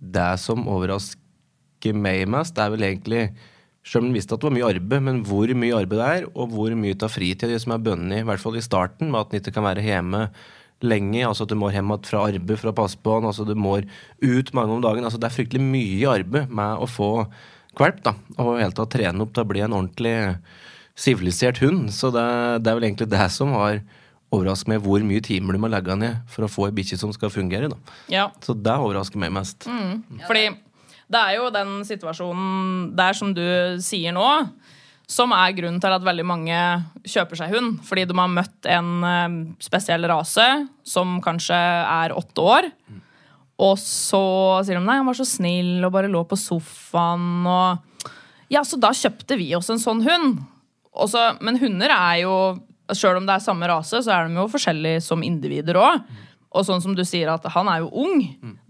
det 0.00 0.32
som 0.40 0.64
overrasker 0.64 1.25
meg 1.94 2.26
mest, 2.28 2.58
er 2.58 2.72
vel 2.72 2.82
egentlig 2.82 3.30
selv 3.86 4.02
om 4.02 4.08
han 4.10 4.16
visste 4.16 4.34
at 4.34 4.42
det 4.42 4.48
var 4.48 4.56
mye 4.56 4.68
arbeid, 4.74 5.02
men 5.06 5.18
hvor 5.26 5.50
mye 5.54 5.78
arbeid 5.78 6.00
det 6.00 6.06
er, 6.06 6.28
og 6.34 6.50
hvor 6.50 6.74
mye 6.74 6.96
av 6.98 7.12
fritida 7.12 7.58
som 7.62 7.76
er 7.76 7.82
bundet, 7.86 8.22
i 8.22 8.26
hvert 8.26 8.42
fall 8.42 8.58
i 8.58 8.64
starten, 8.64 9.12
med 9.12 9.20
at 9.20 9.30
han 9.30 9.40
ikke 9.40 9.54
kan 9.54 9.66
være 9.68 9.84
hjemme 9.86 10.22
lenge. 10.82 11.22
altså 11.22 11.46
at 11.46 11.52
Du 11.52 11.56
må 11.56 11.70
hjem 11.70 11.92
igjen 11.92 12.08
fra 12.08 12.24
arbeid 12.26 12.58
for 12.58 12.72
å 12.72 12.76
passe 12.76 12.98
på 12.98 13.14
han, 13.14 13.28
altså 13.30 13.46
Du 13.46 13.54
må 13.54 13.78
ut 13.78 14.54
mange 14.54 14.74
om 14.74 14.82
dagen. 14.82 15.04
altså 15.04 15.20
Det 15.20 15.30
er 15.30 15.36
fryktelig 15.36 15.62
mye 15.62 16.16
arbeid 16.18 16.50
med 16.50 16.82
å 16.82 16.90
få 16.90 17.10
kvalp, 17.76 18.02
da, 18.02 18.16
Og 18.38 18.56
i 18.56 18.64
hele 18.64 18.74
tatt 18.74 18.90
trene 18.90 19.22
opp 19.22 19.32
til 19.36 19.44
å 19.44 19.50
bli 19.52 19.62
en 19.62 19.76
ordentlig 19.76 20.16
sivilisert 20.96 21.60
hund. 21.62 21.92
Så 21.92 22.10
det, 22.10 22.26
det 22.64 22.72
er 22.72 22.80
vel 22.80 22.88
egentlig 22.90 23.10
det 23.12 23.30
som 23.30 23.52
har 23.54 23.82
overrasket 24.34 24.72
meg, 24.72 24.82
hvor 24.82 25.04
mye 25.06 25.22
timer 25.22 25.54
du 25.54 25.62
må 25.62 25.70
legge 25.70 25.94
ned 25.94 26.24
for 26.32 26.44
å 26.46 26.50
få 26.50 26.66
ei 26.66 26.74
bikkje 26.74 26.98
som 26.98 27.12
skal 27.14 27.30
fungere. 27.30 27.70
da. 27.70 27.76
Ja. 28.10 28.30
Så 28.42 28.56
det 28.58 28.74
overrasker 28.74 29.20
meg 29.22 29.30
mest. 29.36 29.68
Mm. 29.70 30.24
Fordi 30.26 30.48
det 31.12 31.20
er 31.20 31.36
jo 31.38 31.50
den 31.54 31.78
situasjonen 31.86 32.90
der 32.98 33.14
som 33.14 33.30
du 33.36 33.44
sier 33.84 34.14
nå, 34.14 34.26
som 35.06 35.30
er 35.30 35.54
grunnen 35.54 35.78
til 35.82 35.94
at 35.94 36.02
veldig 36.02 36.24
mange 36.26 36.56
kjøper 37.06 37.38
seg 37.38 37.52
hund. 37.54 37.76
Fordi 37.86 38.06
de 38.10 38.16
har 38.18 38.32
møtt 38.32 38.68
en 38.74 38.88
eh, 39.06 39.36
spesiell 39.62 40.06
rase 40.10 40.46
som 40.82 41.20
kanskje 41.22 41.54
er 41.56 42.14
åtte 42.16 42.42
år. 42.42 42.70
Og 43.62 43.78
så 43.80 44.22
sier 44.66 44.80
de 44.80 44.84
nei, 44.84 44.98
han 44.98 45.06
var 45.08 45.16
så 45.16 45.24
snill 45.28 45.78
og 45.86 45.94
bare 45.94 46.10
lå 46.12 46.24
på 46.28 46.38
sofaen 46.38 47.46
og 47.48 48.02
Ja, 48.52 48.60
så 48.62 48.78
da 48.78 48.92
kjøpte 48.94 49.38
vi 49.40 49.48
oss 49.56 49.70
en 49.72 49.80
sånn 49.82 50.04
hund. 50.06 50.42
Også, 50.94 51.22
men 51.42 51.58
hunder 51.58 51.90
er 51.90 52.22
jo 52.24 52.34
Sjøl 52.94 53.16
om 53.18 53.24
det 53.26 53.34
er 53.34 53.42
samme 53.42 53.66
rase, 53.66 53.98
så 53.98 54.12
er 54.14 54.28
de 54.28 54.38
jo 54.38 54.44
forskjellige 54.46 55.00
som 55.02 55.24
individer 55.26 55.74
òg. 55.80 56.04
Og 56.54 56.62
sånn 56.68 56.78
som 56.84 56.92
du 56.94 57.02
sier 57.02 57.32
at 57.32 57.42
han 57.50 57.66
er 57.66 57.80
jo 57.82 57.88
ung, 58.04 58.20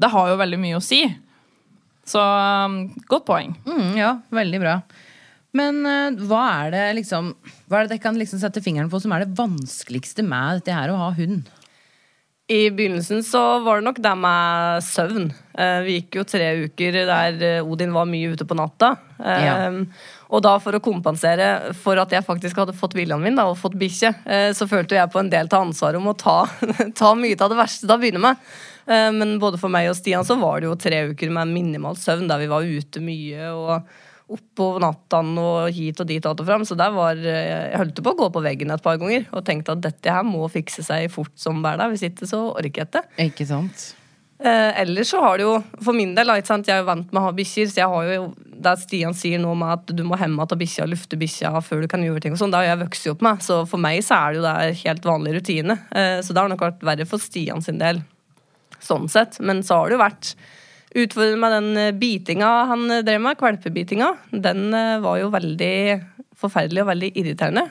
det 0.01 0.09
har 0.09 0.31
jo 0.31 0.39
veldig 0.41 0.59
mye 0.63 0.79
å 0.79 0.81
si. 0.81 1.03
Så 2.07 2.23
um, 2.23 2.79
godt 3.11 3.27
poeng. 3.27 3.57
Mm, 3.67 3.93
ja, 3.99 4.15
veldig 4.35 4.63
bra. 4.63 4.79
Men 5.57 5.83
eh, 5.89 6.25
hva 6.29 6.43
er 6.67 6.75
det 6.75 6.87
liksom 7.01 7.33
Hva 7.67 7.81
er 7.81 7.87
det 7.87 7.97
dere 7.97 8.05
kan 8.05 8.19
liksom 8.21 8.43
sette 8.43 8.63
fingeren 8.65 8.91
på 8.93 9.01
som 9.03 9.15
er 9.17 9.25
det 9.25 9.37
vanskeligste 9.39 10.25
med 10.27 10.61
dette 10.61 10.75
her 10.77 10.93
å 10.93 11.01
ha 11.07 11.13
hund? 11.17 11.49
I 12.47 12.69
begynnelsen 12.71 13.25
så 13.27 13.41
var 13.65 13.81
det 13.81 13.89
nok 13.89 13.97
det 13.99 14.13
med 14.23 14.85
søvn. 14.87 15.25
Eh, 15.59 15.81
Vi 15.83 15.97
gikk 15.97 16.21
jo 16.21 16.27
tre 16.31 16.53
uker 16.69 17.01
der 17.09 17.41
eh, 17.43 17.67
Odin 17.67 17.97
var 17.97 18.07
mye 18.07 18.37
ute 18.37 18.47
på 18.47 18.55
natta. 18.59 18.93
Ja. 19.19 19.57
Og 20.29 20.43
da 20.45 20.53
for 20.63 20.77
å 20.77 20.83
kompensere 20.85 21.73
for 21.81 21.99
at 21.99 22.13
jeg 22.13 22.27
faktisk 22.27 22.61
hadde 22.61 22.77
fått 22.77 22.95
viljen 22.95 23.23
min 23.23 23.39
da, 23.39 23.49
og 23.49 23.59
fått 23.59 23.75
bikkje, 23.81 24.11
så 24.59 24.67
følte 24.69 24.99
jeg 24.99 25.09
på 25.09 25.23
en 25.23 25.31
del 25.33 25.49
av 25.49 25.63
ansvaret 25.65 25.97
om 25.97 26.11
å 26.11 26.17
ta, 26.19 26.43
ta 27.01 27.15
mye 27.17 27.39
av 27.41 27.55
det 27.55 27.59
verste 27.59 27.87
til 27.87 27.95
å 27.95 28.01
begynne 28.03 28.23
med. 28.27 28.43
Eh, 28.87 29.13
Men 29.13 29.39
både 29.43 29.61
for 29.61 29.73
meg 29.73 29.91
og 29.91 29.97
Stian 29.99 30.27
så 30.27 30.39
var 30.41 30.61
det 30.61 30.71
jo 30.71 30.77
tre 30.81 31.07
uker 31.13 31.33
med 31.35 31.55
minimal 31.55 31.99
søvn, 32.01 32.29
der 32.31 32.43
vi 32.43 32.51
var 32.51 32.67
ute 32.67 33.03
mye 33.05 33.51
og 33.53 33.97
oppå 34.27 34.73
natta 34.83 35.21
og 35.23 35.69
hit 35.71 36.01
og 36.03 36.09
dit 36.09 36.25
og 36.27 36.41
og 36.41 36.47
fram. 36.47 36.65
Så 36.67 36.75
der 36.79 36.91
var 36.95 37.15
eh, 37.19 37.71
Jeg 37.71 37.79
holdt 37.79 38.03
på 38.03 38.15
å 38.15 38.19
gå 38.23 38.31
på 38.35 38.43
veggen 38.43 38.75
et 38.75 38.83
par 38.83 38.99
ganger 38.99 39.29
og 39.33 39.45
tenkte 39.47 39.77
at 39.77 39.85
dette 39.85 40.11
her 40.11 40.27
må 40.27 40.49
fikse 40.51 40.83
seg 40.87 41.11
fort 41.13 41.35
som 41.39 41.63
hver 41.63 41.79
dag. 41.79 41.93
Hvis 41.93 42.09
ikke 42.11 42.27
så 42.27 42.49
orker 42.55 42.83
jeg 42.83 42.91
ikke. 42.91 43.07
Ikke 43.31 43.47
sant? 43.47 43.93
Eh, 44.39 44.81
ellers 44.83 45.09
så 45.09 45.21
har 45.23 45.39
det 45.39 45.47
jo, 45.47 45.55
for 45.81 45.97
min 45.97 46.13
del, 46.17 46.29
jeg 46.29 46.45
er 46.69 46.83
jo 46.83 46.89
vant 46.91 47.09
med 47.09 47.21
å 47.23 47.25
ha 47.25 47.33
bikkjer, 47.33 47.71
så 47.73 47.81
jeg 47.81 47.89
har 47.89 48.11
jo 48.11 48.27
det 48.67 48.75
Stian 48.83 49.15
sier 49.17 49.41
nå 49.41 49.53
med 49.57 49.73
at 49.79 49.93
du 49.97 50.03
må 50.05 50.19
hemme 50.21 50.45
til 50.49 50.61
bikkja, 50.61 50.89
lufte 50.89 51.17
bikkja 51.17 51.55
før 51.65 51.85
du 51.85 51.89
kan 51.89 52.05
gjøre 52.05 52.21
ting 52.25 52.35
og 52.37 52.41
sånn, 52.41 52.53
det 52.53 52.61
har 52.61 52.69
jeg 52.75 52.83
vokst 52.83 53.09
opp 53.15 53.25
med. 53.25 53.41
Så 53.45 53.63
for 53.71 53.81
meg 53.81 54.03
så 54.05 54.19
er 54.19 54.35
det 54.35 54.41
jo 54.41 54.45
det 54.45 54.83
helt 54.83 55.09
vanlig 55.09 55.39
rutine. 55.39 55.79
Eh, 55.89 56.19
så 56.21 56.37
det 56.37 56.43
har 56.43 56.53
nok 56.53 56.67
vært 56.67 56.85
verre 56.85 57.09
for 57.09 57.23
Stian 57.23 57.65
sin 57.65 57.81
del, 57.81 58.03
sånn 58.87 59.11
sett. 59.13 59.41
Men 59.45 59.63
så 59.67 59.81
har 59.81 59.91
det 59.91 59.97
jo 59.99 60.05
vært 60.05 60.33
utfordrende 60.97 61.41
med 61.43 61.55
den 61.57 61.81
eh, 61.81 61.95
bitinga 61.97 62.51
han 62.71 62.91
eh, 62.91 63.05
drev 63.07 63.23
med, 63.25 63.39
kvalpebitinga. 63.41 64.13
Den 64.33 64.69
eh, 64.75 64.99
var 65.05 65.21
jo 65.21 65.33
veldig 65.35 65.77
forferdelig 66.37 66.85
og 66.85 66.91
veldig 66.93 67.11
irriterende. 67.17 67.65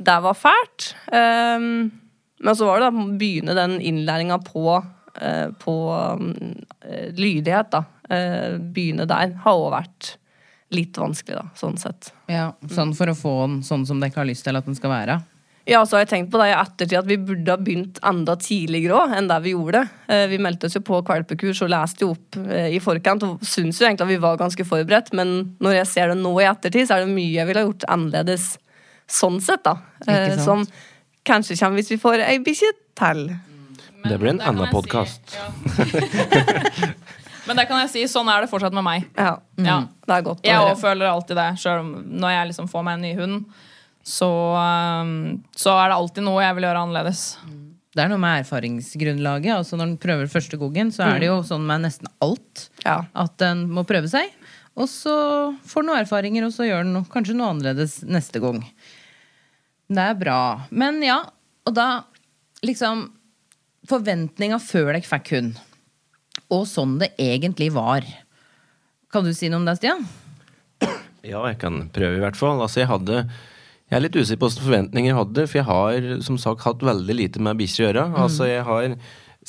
Det 0.00 0.14
var 0.22 0.36
fælt. 0.38 0.84
Men 1.10 2.54
så 2.54 2.68
var 2.68 2.78
det 2.78 2.86
da 2.86 3.02
å 3.02 3.06
begynne 3.18 3.56
den 3.58 3.72
innlæringa 3.82 4.36
på, 4.46 4.76
på 5.58 5.74
lydighet, 7.18 7.74
da. 7.74 7.82
Begynne 8.62 9.08
der 9.10 9.34
har 9.42 9.58
òg 9.58 9.74
vært 9.74 10.12
litt 10.70 11.02
vanskelig, 11.02 11.40
da, 11.40 11.50
sånn 11.58 11.82
sett. 11.82 12.12
Ja, 12.30 12.52
Sånn 12.70 12.94
for 12.94 13.10
å 13.10 13.18
få 13.18 13.34
den 13.42 13.58
sånn 13.66 13.82
som 13.90 13.98
dere 13.98 14.14
har 14.14 14.30
lyst 14.30 14.46
til 14.46 14.54
at 14.54 14.70
den 14.70 14.78
skal 14.78 14.94
være? 14.94 15.18
Ja, 15.68 15.82
så 15.86 15.96
har 15.96 16.00
jeg 16.04 16.08
tenkt 16.10 16.30
på 16.32 16.38
det 16.40 16.48
i 16.50 16.54
ettertid 16.56 16.96
at 16.98 17.06
vi 17.06 17.16
burde 17.20 17.52
ha 17.52 17.56
begynt 17.60 17.98
enda 18.08 18.34
tidligere 18.40 18.96
òg 18.96 19.12
enn 19.18 19.28
der 19.28 19.42
vi 19.44 19.52
gjorde 19.52 19.82
det. 19.82 19.90
Eh, 20.14 20.24
Vi 20.32 20.38
meldte 20.42 20.66
oss 20.66 20.74
jo 20.74 20.80
på 20.80 21.02
kvalpekurs 21.06 21.60
og 21.62 21.70
leste 21.70 22.06
jo 22.06 22.14
opp 22.14 22.38
eh, 22.48 22.70
i 22.74 22.80
forkant 22.82 23.22
og 23.28 23.44
syns 23.46 23.78
jo 23.78 23.86
egentlig 23.86 24.06
at 24.08 24.12
vi 24.14 24.16
var 24.24 24.38
ganske 24.40 24.64
forberedt, 24.66 25.12
men 25.12 25.56
når 25.60 25.76
jeg 25.82 25.86
ser 25.92 26.08
det 26.14 26.16
nå 26.22 26.32
i 26.40 26.48
ettertid, 26.48 26.88
så 26.88 26.96
er 26.96 27.04
det 27.04 27.12
mye 27.14 27.36
jeg 27.36 27.46
ville 27.50 27.60
ha 27.62 27.68
gjort 27.68 27.86
annerledes 27.92 28.48
sånn 29.10 29.38
sett, 29.44 29.62
da. 29.66 29.76
Eh? 30.08 30.38
Som 30.42 30.64
kanskje 31.28 31.58
kommer 31.60 31.76
hvis 31.82 31.92
vi 31.92 32.00
får 32.02 32.24
ei 32.24 32.38
bikkje 32.42 32.72
til. 32.98 33.24
Det 34.00 34.16
blir 34.18 34.30
en 34.32 34.40
annen 34.40 34.66
si- 34.66 34.72
podkast. 34.72 35.36
ja. 35.36 35.50
Men 37.46 37.56
det 37.58 37.64
kan 37.66 37.80
jeg 37.82 37.90
si, 37.90 38.02
sånn 38.10 38.28
er 38.30 38.44
det 38.44 38.50
fortsatt 38.52 38.74
med 38.76 38.84
meg. 38.86 39.06
Ja, 39.18 39.32
Ja. 39.58 39.78
det 40.06 40.14
er 40.14 40.22
godt 40.22 40.42
å 40.44 40.46
Jeg 40.46 40.60
òg 40.60 40.76
føler 40.78 41.08
alltid 41.10 41.36
det. 41.36 41.48
Om 41.66 41.88
når 42.20 42.30
jeg 42.36 42.48
liksom 42.50 42.68
får 42.70 42.84
meg 42.86 42.94
en 42.98 43.02
ny 43.02 43.14
hund, 43.18 43.44
så, 44.10 44.28
um, 44.58 45.40
så 45.54 45.74
er 45.78 45.90
det 45.90 45.98
alltid 46.00 46.26
noe 46.26 46.42
jeg 46.42 46.56
vil 46.56 46.66
gjøre 46.66 46.84
annerledes. 46.84 47.24
Det 47.90 48.04
er 48.04 48.10
noe 48.10 48.22
med 48.22 48.44
erfaringsgrunnlaget. 48.44 49.52
altså 49.56 49.78
Når 49.78 49.88
en 49.88 50.00
prøver 50.02 50.30
første 50.30 50.58
gogen, 50.60 50.92
så 50.94 51.08
er 51.08 51.22
det 51.22 51.30
jo 51.30 51.40
sånn 51.46 51.66
med 51.66 51.84
nesten 51.86 52.10
alt. 52.22 52.68
Ja. 52.84 53.00
At 53.18 53.42
en 53.46 53.64
må 53.70 53.82
prøve 53.86 54.10
seg. 54.10 54.30
Og 54.78 54.86
så 54.90 55.14
får 55.66 55.82
en 55.82 55.90
noen 55.90 56.02
erfaringer, 56.04 56.46
og 56.46 56.54
så 56.54 56.68
gjør 56.68 56.84
en 56.84 57.04
kanskje 57.10 57.34
noe 57.38 57.50
annerledes 57.52 58.00
neste 58.06 58.42
gang. 58.42 58.62
Det 59.90 60.04
er 60.12 60.18
bra. 60.18 60.40
Men 60.70 61.02
ja, 61.02 61.22
og 61.66 61.74
da 61.76 61.88
liksom 62.66 63.08
Forventninga 63.90 64.58
før 64.62 64.90
dere 64.92 65.00
fikk 65.08 65.30
hund, 65.32 65.54
og 66.52 66.66
sånn 66.68 66.98
det 67.00 67.08
egentlig 67.18 67.70
var. 67.74 68.04
Kan 69.10 69.24
du 69.24 69.32
si 69.34 69.48
noe 69.50 69.62
om 69.62 69.64
det, 69.66 69.78
Stian? 69.80 70.04
Ja, 71.26 71.40
jeg 71.48 71.56
kan 71.62 71.80
prøve 71.90 72.18
i 72.18 72.22
hvert 72.22 72.38
fall. 72.38 72.60
Altså, 72.60 72.82
jeg 72.82 72.90
hadde 72.92 73.24
Jeg 73.90 73.98
er 73.98 74.04
litt 74.04 74.14
usikker 74.14 74.38
på 74.38 74.48
hvilke 74.52 74.68
forventninger 74.68 75.10
jeg 75.10 75.18
hadde, 75.18 75.44
for 75.50 75.58
jeg 75.58 75.66
har 75.66 76.04
som 76.22 76.36
sagt 76.38 76.62
hatt 76.62 76.84
veldig 76.86 77.16
lite 77.18 77.42
med 77.42 77.58
bikkjer 77.58 77.82
å 77.82 77.88
gjøre. 77.88 78.04
Altså, 78.22 78.46
jeg 78.46 78.62
har 78.68 78.94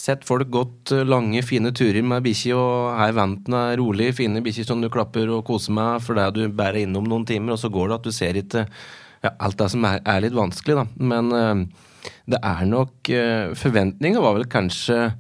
sett 0.02 0.26
folk 0.26 0.50
gått 0.50 0.94
eh, 0.96 1.06
lange, 1.06 1.44
fine 1.46 1.70
turer 1.78 2.02
med 2.02 2.26
bikkje, 2.26 2.56
og 2.58 2.96
her 2.98 3.14
venten 3.14 3.58
er 3.58 3.78
rolig, 3.78 4.10
fine 4.18 4.42
bikkjer 4.42 4.66
som 4.66 4.82
du 4.82 4.90
klapper 4.90 5.30
og 5.30 5.44
koser 5.46 5.76
med 5.78 6.02
fordi 6.02 6.26
du 6.40 6.58
bærer 6.58 6.86
innom 6.86 7.06
noen 7.06 7.28
timer, 7.30 7.54
og 7.54 7.62
så 7.62 7.70
går 7.70 7.92
det 7.92 7.98
at 8.00 8.08
du 8.08 8.16
ser 8.16 8.40
ikke 8.42 8.66
ja, 8.66 9.34
alt 9.36 9.60
det 9.60 9.70
som 9.76 9.86
er, 9.86 10.02
er 10.10 10.24
litt 10.26 10.38
vanskelig, 10.38 10.80
da. 10.80 10.88
Men 11.12 11.36
eh, 11.38 12.08
det 12.34 12.40
er 12.42 12.64
nok 12.66 13.12
uh, 13.14 13.52
Forventninga 13.58 14.24
var 14.24 14.34
vel 14.40 14.48
kanskje 14.50 15.12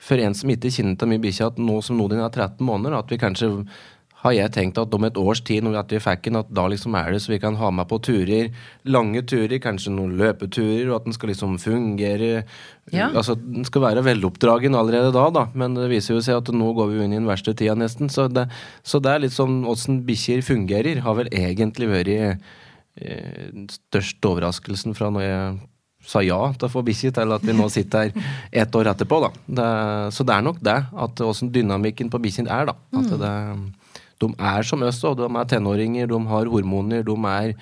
for 0.00 0.20
en 0.20 0.34
som 0.36 0.50
ikke 0.52 0.72
kjenner 0.72 0.98
til 1.00 1.08
mye 1.08 1.22
bikkje, 1.22 1.48
at 1.48 1.60
nå 1.60 1.78
som 1.84 1.96
Nodin 1.96 2.20
er 2.20 2.28
13 2.28 2.60
måneder, 2.64 2.98
at 2.98 3.12
vi 3.12 3.20
kanskje 3.20 3.50
har 4.20 4.34
jeg 4.36 4.52
tenkt 4.52 4.78
at 4.80 4.92
om 4.96 5.04
et 5.08 5.16
års 5.16 5.40
tid, 5.46 5.64
når 5.64 5.78
vi 5.88 6.00
fikk 6.02 6.26
den, 6.26 6.40
at 6.42 6.50
da 6.52 6.66
liksom 6.68 6.96
er 6.98 7.14
det 7.14 7.22
så 7.24 7.32
vi 7.32 7.40
kan 7.40 7.56
ha 7.56 7.70
med 7.72 7.88
på 7.88 8.00
turer, 8.04 8.50
lange 8.84 9.22
turer, 9.24 9.56
kanskje 9.62 9.94
noen 9.94 10.16
løpeturer, 10.20 10.90
og 10.90 10.98
at 10.98 11.08
den 11.08 11.16
skal 11.16 11.32
liksom 11.32 11.56
fungere 11.62 12.44
Ja. 12.90 13.06
Altså, 13.14 13.36
den 13.38 13.64
skal 13.64 13.84
være 13.84 14.02
veloppdragen 14.02 14.74
allerede 14.74 15.12
da, 15.14 15.28
da. 15.30 15.44
Men 15.54 15.76
det 15.78 15.86
viser 15.92 16.16
jo 16.16 16.22
seg 16.26 16.40
at 16.40 16.48
nå 16.50 16.72
går 16.74 16.90
vi 16.90 17.04
inn 17.04 17.14
i 17.14 17.20
den 17.20 17.28
verste 17.28 17.54
tida, 17.54 17.76
nesten. 17.78 18.10
Så 18.10 18.26
det, 18.26 18.48
så 18.82 18.98
det 18.98 19.12
er 19.12 19.22
litt 19.22 19.36
sånn 19.36 19.62
åssen 19.70 20.02
bikkjer 20.08 20.42
fungerer, 20.42 21.04
har 21.04 21.14
vel 21.14 21.30
egentlig 21.30 21.86
vært 21.92 22.10
eh, 22.10 23.44
den 23.54 23.68
største 23.70 24.32
overraskelsen 24.32 24.98
fra 24.98 25.12
når 25.14 25.24
jeg 25.24 25.60
sa 26.10 26.22
ja 26.24 26.38
til 26.56 26.66
å 26.66 26.72
få 26.72 26.82
bikkje, 26.84 27.12
til 27.16 27.34
at 27.36 27.44
vi 27.46 27.54
nå 27.56 27.68
sitter 27.72 28.08
her 28.08 28.32
ett 28.64 28.76
år 28.76 28.90
etterpå. 28.92 29.20
da. 29.22 29.30
Det, 29.46 29.68
så 30.16 30.26
det 30.26 30.36
er 30.36 30.46
nok 30.46 30.60
det, 30.64 30.78
at 31.06 31.22
åssen 31.24 31.52
dynamikken 31.54 32.10
på 32.12 32.20
bikkjen 32.22 32.50
er. 32.50 32.72
da. 32.72 32.76
At 33.00 33.12
det, 33.20 33.34
de 34.20 34.28
er 34.36 34.66
som 34.68 34.82
oss, 34.84 35.00
og 35.08 35.16
de 35.20 35.26
er 35.28 35.48
tenåringer, 35.48 36.08
de 36.10 36.20
har 36.28 36.50
hormoner, 36.52 37.04
de 37.06 37.16
er 37.30 37.52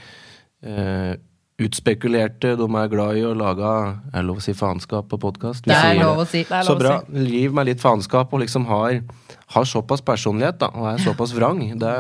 eh, 0.66 1.14
utspekulerte. 1.58 2.54
De 2.58 2.66
er 2.80 2.90
glad 2.92 3.18
i 3.18 3.24
å 3.26 3.34
lage 3.36 3.72
Er 4.12 4.20
det 4.20 4.24
lov 4.28 4.40
å 4.40 4.44
si 4.44 4.54
faenskap 4.56 5.08
på 5.10 5.18
podkast? 5.22 5.66
Det 5.66 5.74
er 5.74 5.98
lov 6.00 6.22
å 6.22 6.26
si. 6.28 6.44
Det 6.46 6.60
er 6.60 6.66
Så 6.66 6.76
bra. 6.78 6.98
Liv 7.14 7.54
med 7.54 7.70
litt 7.70 7.82
faenskap 7.82 8.32
og 8.34 8.42
liksom 8.44 8.66
har, 8.70 9.00
har 9.54 9.68
såpass 9.68 10.02
personlighet 10.04 10.60
da, 10.62 10.70
og 10.74 10.90
er 10.92 11.02
såpass 11.02 11.34
vrang. 11.36 11.62
Det, 11.78 11.94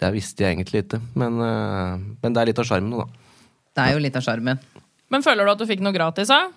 det 0.00 0.12
visste 0.16 0.44
jeg 0.44 0.58
egentlig 0.58 0.84
ikke. 0.86 1.02
Men, 1.20 1.40
eh, 1.44 1.94
men 2.22 2.36
det 2.36 2.42
er 2.42 2.52
litt 2.52 2.62
av 2.62 2.68
sjarmen, 2.68 2.96
da. 3.04 3.08
Det 3.76 3.86
er 3.86 3.96
jo 3.96 4.02
litt 4.02 4.16
av 4.18 4.24
sjarmen. 4.26 4.60
Men 5.10 5.24
føler 5.26 5.46
du 5.46 5.52
at 5.52 5.60
du 5.60 5.68
fikk 5.68 5.82
noe 5.84 5.94
gratis, 5.96 6.30
da? 6.32 6.48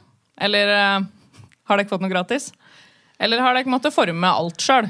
Eller 0.43 0.71
eh, 0.73 1.07
har 1.69 1.79
dere 1.79 1.91
fått 1.91 2.03
noe 2.03 2.11
gratis? 2.11 2.51
Eller 3.21 3.43
har 3.43 3.55
dere 3.55 3.71
måttet 3.71 3.95
forme 3.95 4.27
alt 4.27 4.63
sjøl? 4.63 4.89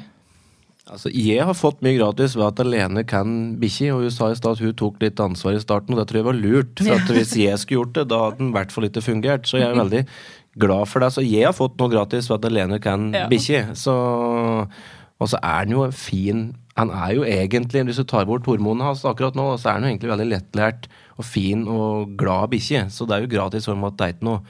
Altså, 0.92 1.08
jeg 1.16 1.40
har 1.48 1.56
fått 1.56 1.80
mye 1.86 1.96
gratis 1.96 2.34
ved 2.36 2.44
at 2.50 2.60
Alene 2.60 3.06
kan 3.08 3.56
bikkje, 3.62 3.94
og 3.96 4.02
hun 4.04 4.12
sa 4.12 4.28
i 4.34 4.36
stad 4.36 4.58
at 4.58 4.64
hun 4.66 4.74
tok 4.76 4.98
litt 5.00 5.22
ansvar 5.24 5.56
i 5.56 5.62
starten, 5.64 5.96
og 5.96 6.02
det 6.02 6.10
tror 6.10 6.20
jeg 6.20 6.28
var 6.28 6.36
lurt. 6.40 6.82
For 6.84 6.98
at 6.98 7.14
hvis 7.16 7.36
jeg 7.40 7.60
skulle 7.62 7.80
gjort 7.86 7.94
det, 7.96 8.08
da 8.12 8.18
hadde 8.26 8.42
den 8.42 8.50
i 8.52 8.56
hvert 8.58 8.74
fall 8.76 8.90
ikke 8.90 9.04
fungert. 9.06 9.48
Så 9.48 9.62
jeg 9.62 9.70
er 9.70 9.80
veldig 9.80 10.02
glad 10.60 10.90
for 10.92 11.00
det. 11.06 11.10
Så 11.16 11.24
jeg 11.24 11.48
har 11.48 11.56
fått 11.56 11.80
noe 11.80 11.94
gratis 11.94 12.28
ved 12.30 12.42
at 12.42 12.50
Alene 12.52 12.82
kan 12.84 13.14
Ja. 13.16 13.30
bikkje. 13.32 13.62
Og 15.22 15.30
så 15.32 15.40
er 15.42 15.64
den 15.66 15.78
jo 15.78 15.86
fin 15.92 16.56
Han 16.76 16.90
er 16.90 17.14
jo 17.14 17.22
egentlig, 17.24 17.84
hvis 17.86 18.00
du 18.02 18.04
tar 18.04 18.26
bort 18.26 18.48
hormonene 18.50 18.82
hans 18.84 19.04
akkurat 19.06 19.36
nå, 19.38 19.44
så 19.62 19.70
er 19.70 19.74
han 19.78 19.84
jo 19.84 19.90
egentlig 19.94 20.10
veldig 20.10 20.26
lettlært 20.32 20.88
og 21.20 21.24
fin 21.24 21.68
og 21.70 22.16
glad 22.18 22.50
bikkje. 22.50 22.88
Så 22.90 23.06
det 23.06 23.14
er 23.14 23.22
jo 23.28 23.30
gratis 23.38 23.66
for 23.70 23.78
at 23.86 23.98
det 24.00 24.08
er 24.08 24.14
ikke 24.16 24.26
noe 24.26 24.42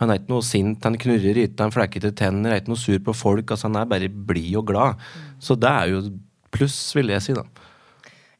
han 0.00 0.10
er 0.10 0.18
ikke 0.20 0.32
noe 0.32 0.44
sint, 0.46 0.82
han 0.86 0.96
knurrer 1.00 1.42
ikke, 1.44 1.60
han 1.60 1.72
flekker 1.74 2.00
til 2.06 2.12
tenner, 2.16 2.54
er 2.54 2.62
ikke 2.62 2.72
noe 2.72 2.80
sur 2.80 2.98
på 3.04 3.14
folk. 3.16 3.50
altså 3.52 3.68
Han 3.68 3.76
er 3.76 3.88
bare 3.90 4.08
blid 4.08 4.56
og 4.56 4.66
glad. 4.72 5.00
Så 5.38 5.56
det 5.60 5.68
er 5.70 5.92
jo 5.92 6.02
pluss, 6.50 6.78
vil 6.96 7.12
jeg 7.12 7.22
si, 7.22 7.34
da. 7.36 7.44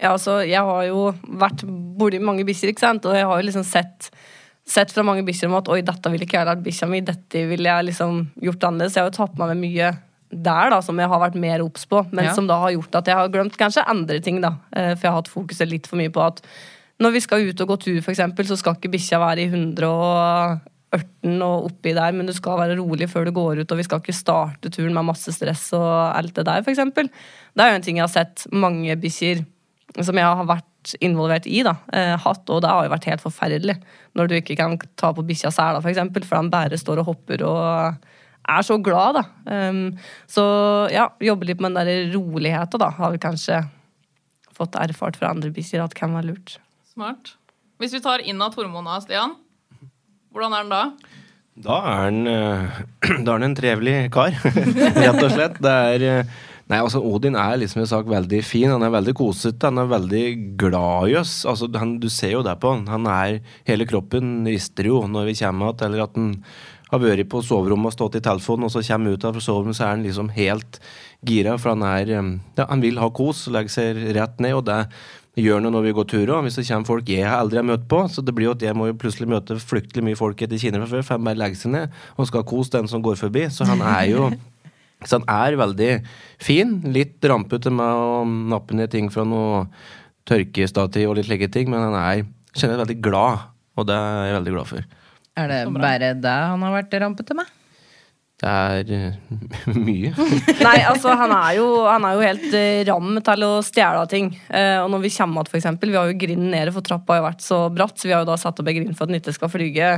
Ja, 0.00 0.14
altså, 0.14 0.38
jeg 0.48 0.56
har 0.64 0.84
jo 0.88 1.10
vært 1.28 1.66
borti 2.00 2.18
mange 2.24 2.46
bikkjer, 2.48 2.72
ikke 2.72 2.80
sant, 2.86 3.04
og 3.04 3.12
jeg 3.14 3.26
har 3.28 3.40
jo 3.40 3.46
liksom 3.50 3.66
sett 3.68 4.10
Sett 4.70 4.92
fra 4.92 5.02
mange 5.02 5.24
bikkjer 5.26 5.48
om 5.48 5.56
at 5.56 5.68
oi, 5.72 5.80
dette 5.82 6.10
ville 6.12 6.22
ikke 6.22 6.36
jeg 6.36 6.46
lært 6.46 6.60
bikkja 6.62 6.86
mi, 6.86 7.00
dette 7.02 7.40
ville 7.48 7.66
jeg 7.66 7.86
liksom 7.88 8.20
gjort 8.44 8.66
annerledes. 8.68 8.94
Jeg 8.94 9.02
har 9.02 9.08
jo 9.08 9.16
tatt 9.16 9.38
med 9.40 9.48
meg 9.50 9.58
mye 9.64 9.88
der 10.30 10.70
da, 10.70 10.78
som 10.84 11.00
jeg 11.00 11.10
har 11.10 11.18
vært 11.24 11.38
mer 11.42 11.64
obs 11.64 11.86
på, 11.90 12.04
men 12.12 12.26
Ja. 12.28 12.34
som 12.36 12.46
da 12.46 12.58
har 12.60 12.70
gjort 12.76 12.94
at 13.00 13.08
jeg 13.10 13.16
har 13.18 13.32
glemt 13.32 13.56
kanskje 13.58 13.82
andre 13.88 14.20
ting, 14.22 14.40
da. 14.40 14.52
Eh, 14.76 14.94
For 14.94 15.08
jeg 15.08 15.10
har 15.10 15.16
hatt 15.22 15.32
fokuset 15.32 15.68
litt 15.72 15.88
for 15.90 15.96
mye 15.98 16.12
på 16.12 16.22
at 16.22 16.40
når 17.00 17.12
vi 17.16 17.20
skal 17.24 17.48
ut 17.48 17.60
og 17.64 17.68
gå 17.72 17.76
tur, 17.80 18.00
for 18.04 18.12
eksempel, 18.12 18.46
så 18.46 18.56
skal 18.60 18.76
ikke 18.76 18.92
bikkja 18.92 19.18
være 19.18 19.42
i 19.42 19.48
118 19.50 19.82
og 19.88 20.60
oppi 20.90 21.92
der, 21.94 22.14
men 22.16 22.26
du 22.26 22.32
skal 22.34 22.58
være 22.58 22.78
rolig 22.80 23.08
før 23.10 23.28
du 23.28 23.34
går 23.36 23.62
ut, 23.62 23.72
og 23.72 23.78
vi 23.78 23.86
skal 23.86 24.02
ikke 24.02 24.16
starte 24.16 24.72
turen 24.74 24.94
med 24.96 25.06
masse 25.12 25.32
stress 25.36 25.68
og 25.76 25.86
alt 26.16 26.34
det 26.34 26.46
der, 26.48 26.64
for 26.66 26.72
eksempel. 26.72 27.10
Det 27.54 27.62
er 27.62 27.70
jo 27.70 27.78
en 27.78 27.86
ting 27.86 28.00
jeg 28.00 28.06
har 28.08 28.12
sett 28.12 28.46
mange 28.50 28.96
bikkjer 28.98 29.44
som 30.00 30.18
jeg 30.18 30.26
har 30.26 30.46
vært 30.48 30.94
involvert 31.04 31.46
i, 31.50 31.60
da, 31.66 31.76
eh, 31.92 32.14
hatt, 32.18 32.42
og 32.48 32.62
det 32.64 32.70
har 32.70 32.86
jo 32.86 32.94
vært 32.94 33.08
helt 33.10 33.22
forferdelig. 33.22 33.76
Når 34.16 34.30
du 34.30 34.36
ikke 34.38 34.56
kan 34.58 34.78
ta 34.98 35.12
på 35.14 35.26
bikkja 35.26 35.52
sela, 35.54 35.82
for 35.82 35.92
eksempel, 35.92 36.24
for 36.26 36.40
han 36.40 36.50
bare 36.52 36.78
står 36.80 37.02
og 37.02 37.10
hopper 37.12 37.44
og 37.46 38.06
er 38.48 38.64
så 38.66 38.78
glad, 38.82 39.20
da. 39.20 39.24
Um, 39.68 39.98
så 40.30 40.42
ja, 40.92 41.10
jobbe 41.22 41.50
litt 41.50 41.60
med 41.60 41.76
den 41.76 41.86
der 41.86 42.14
roligheten, 42.14 42.80
da, 42.82 42.88
har 42.96 43.12
vi 43.14 43.20
kanskje 43.22 43.60
fått 44.56 44.78
erfart 44.80 45.18
fra 45.20 45.30
andre 45.34 45.52
bikkjer 45.54 45.84
at 45.84 45.94
kan 45.96 46.16
være 46.16 46.32
lurt. 46.32 46.56
Smart. 46.90 47.36
Hvis 47.80 47.94
vi 47.96 48.02
tar 48.04 48.24
inn 48.24 48.40
at 48.44 48.56
hormonene, 48.58 48.98
Stian, 49.04 49.36
hvordan 50.30 50.54
er 50.56 50.66
den 50.66 50.74
da? 50.74 50.84
Da 51.60 51.80
er 51.80 51.98
han, 52.06 52.20
eh, 52.30 52.78
da 53.24 53.32
er 53.32 53.34
han 53.34 53.48
en 53.50 53.58
trevelig 53.58 53.96
kar, 54.14 54.36
rett 55.02 55.20
og 55.24 55.34
slett. 55.34 55.60
Det 55.62 55.76
er 55.96 56.06
eh, 56.12 56.38
Nei, 56.70 56.78
altså 56.78 57.00
Odin 57.02 57.34
er 57.34 57.56
liksom 57.58 57.80
har 57.82 57.88
sagt 57.90 58.10
veldig 58.10 58.40
fin. 58.46 58.70
Han 58.70 58.84
er 58.86 58.92
veldig 58.94 59.14
kosete. 59.18 59.66
Han 59.66 59.80
er 59.82 59.88
veldig 59.90 60.26
glad 60.60 61.10
i 61.10 61.16
oss. 61.18 61.40
Altså, 61.42 61.66
han, 61.74 61.96
du 61.98 62.06
ser 62.06 62.36
jo 62.36 62.44
det 62.46 62.54
på 62.62 62.70
han. 62.70 62.84
Han 62.86 63.08
er 63.10 63.40
Hele 63.66 63.88
kroppen 63.90 64.44
rister 64.46 64.86
jo 64.86 65.00
når 65.10 65.32
vi 65.32 65.34
kommer 65.40 65.72
igjen, 65.72 65.88
eller 65.88 66.04
at 66.04 66.14
han 66.14 66.28
har 66.90 67.02
vært 67.02 67.26
på 67.30 67.42
soverommet 67.46 67.90
og 67.90 67.96
stått 67.96 68.18
i 68.18 68.22
telefonen, 68.22 68.66
og 68.66 68.72
så 68.74 68.82
kommer 68.86 69.14
ut 69.14 69.26
av 69.26 69.38
soverommet, 69.38 69.78
så 69.78 69.86
er 69.86 69.92
han 69.96 70.06
liksom 70.06 70.30
helt 70.34 70.78
gira, 71.26 71.56
for 71.58 71.74
han 71.74 71.84
er 71.86 72.14
eh, 72.14 72.30
Ja, 72.58 72.68
han 72.70 72.82
vil 72.86 73.02
ha 73.02 73.10
kos, 73.14 73.48
legger 73.50 73.74
seg 73.74 74.00
rett 74.14 74.38
ned, 74.42 74.54
og 74.58 74.66
det 74.70 74.80
gjør 75.38 75.62
noe 75.62 75.74
når 75.74 75.86
vi 75.86 75.94
går 75.96 76.08
turer. 76.10 76.42
Hvis 76.44 76.58
det 76.58 76.66
kommer 76.68 76.88
folk 76.88 77.10
jeg 77.12 77.28
aldri 77.28 77.60
har 77.60 77.66
møtt 77.68 77.86
på, 77.90 78.02
så 78.10 78.24
det 78.24 78.34
blir 78.36 78.50
jo 78.50 78.54
at 78.56 78.64
jeg 78.64 78.76
må 78.76 78.88
jo 78.90 78.98
plutselig 78.98 79.30
møte 79.30 79.58
fryktelig 79.62 80.04
mye 80.06 80.18
folk 80.18 80.42
etter 80.42 80.60
Kina 80.60 80.80
fra 80.82 80.90
før, 80.90 81.06
for 81.06 81.16
han 81.16 81.28
bare 81.28 81.40
legger 81.40 81.60
seg 81.62 81.74
ned 81.76 82.00
og 82.16 82.30
skal 82.30 82.46
kose 82.48 82.74
den 82.74 82.90
som 82.90 83.04
går 83.04 83.18
forbi. 83.20 83.46
Så 83.52 83.68
han 83.68 83.84
er 83.84 84.06
jo 84.12 84.30
Så 85.08 85.16
han 85.16 85.24
er 85.32 85.54
veldig 85.56 85.92
fin. 86.44 86.74
Litt 86.92 87.24
rampete 87.24 87.70
med 87.72 87.88
å 87.88 88.18
nappe 88.52 88.76
ned 88.76 88.90
ting 88.92 89.06
fra 89.08 89.24
noe 89.24 89.62
tørkestativ 90.28 91.08
og 91.08 91.16
litt 91.16 91.28
slike 91.30 91.48
ting, 91.54 91.70
men 91.72 91.86
han 91.86 91.96
er 91.96 92.26
generelt 92.52 92.82
veldig 92.84 92.98
glad, 93.06 93.46
og 93.80 93.88
det 93.88 93.96
er 93.96 94.26
jeg 94.28 94.36
veldig 94.36 94.54
glad 94.58 94.68
for. 94.74 94.90
Er 95.40 95.48
det 95.48 95.62
bare 95.72 96.12
det 96.20 96.36
han 96.52 96.66
har 96.66 96.76
vært 96.76 96.98
rampete 97.00 97.38
med? 97.38 97.48
Det 98.40 98.48
er 98.48 98.90
eh, 98.96 99.16
mye. 99.86 100.10
Nei, 100.66 100.76
altså, 100.88 101.12
han 101.18 101.32
er 101.36 101.58
jo, 101.58 101.66
han 101.84 102.06
er 102.08 102.16
jo 102.16 102.22
helt 102.24 102.54
eh, 102.56 102.80
ram 102.88 103.18
til 103.24 103.44
å 103.44 103.50
stjele 103.64 104.04
ting. 104.08 104.30
Eh, 104.48 104.78
og 104.80 104.88
når 104.94 105.02
vi 105.04 105.10
kommer 105.12 105.44
igjen, 105.44 105.58
eksempel, 105.60 105.92
vi 105.92 105.98
har 106.00 106.08
jo 106.08 106.16
grinden 106.22 106.54
nede, 106.54 106.72
for 106.72 106.86
trappa 106.86 107.18
har 107.18 107.20
jo 107.20 107.26
vært 107.26 107.44
så 107.44 107.58
bratt, 107.74 107.98
så 108.00 108.08
vi 108.08 108.14
har 108.16 108.24
jo 108.24 108.30
da 108.30 108.38
satt 108.40 108.62
opp 108.62 108.70
en 108.72 108.78
grind 108.78 108.96
for 108.96 109.04
at 109.04 109.12
den 109.12 109.20
ikke 109.20 109.36
skal 109.36 109.52
flyge, 109.52 109.90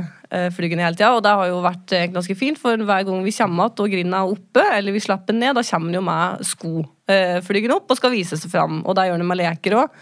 flyge 0.57 0.75
ned 0.75 0.87
hele 0.87 0.99
tida. 0.99 1.13
Og 1.15 1.23
det 1.23 1.35
har 1.39 1.51
jo 1.53 1.61
vært 1.63 1.95
ganske 2.15 2.37
fint, 2.39 2.59
for 2.59 2.83
hver 2.89 3.07
gang 3.07 3.23
vi 3.23 3.35
kommer 3.37 3.69
igjen 3.69 3.85
og 3.85 3.95
grinden 3.95 4.17
er 4.17 4.35
oppe, 4.35 4.67
eller 4.75 4.95
vi 4.95 5.03
slipper 5.05 5.31
den 5.31 5.43
ned, 5.45 5.55
da 5.55 5.63
kommer 5.69 5.89
den 5.91 5.99
jo 6.01 6.03
med 6.09 6.43
sko 6.47 6.73
flygende 7.43 7.75
opp 7.75 7.91
og 7.91 7.99
skal 7.99 8.13
vise 8.13 8.37
seg 8.39 8.51
fram. 8.51 8.81
Og 8.87 8.95
det 8.97 9.07
gjør 9.09 9.19
den 9.19 9.27
med 9.27 9.39
leker 9.39 9.79
òg. 9.81 9.97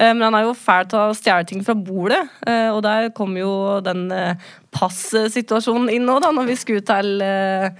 Eh, 0.00 0.14
Men 0.14 0.22
han 0.30 0.38
er 0.40 0.48
jo 0.48 0.56
fæl 0.56 0.88
til 0.88 0.98
å 1.02 1.16
stjele 1.16 1.46
ting 1.48 1.62
fra 1.66 1.76
bordet, 1.76 2.22
eh, 2.48 2.68
og 2.72 2.82
der 2.86 3.10
kom 3.16 3.36
jo 3.36 3.52
den 3.84 4.08
passituasjonen 4.08 4.68
passsituasjonen 4.70 5.90
inn 5.90 6.06
nå, 6.06 6.18
da, 6.22 6.30
når 6.34 6.46
vi 6.46 6.54
skulle 6.58 6.84
til, 6.86 7.20
eh, 7.24 7.70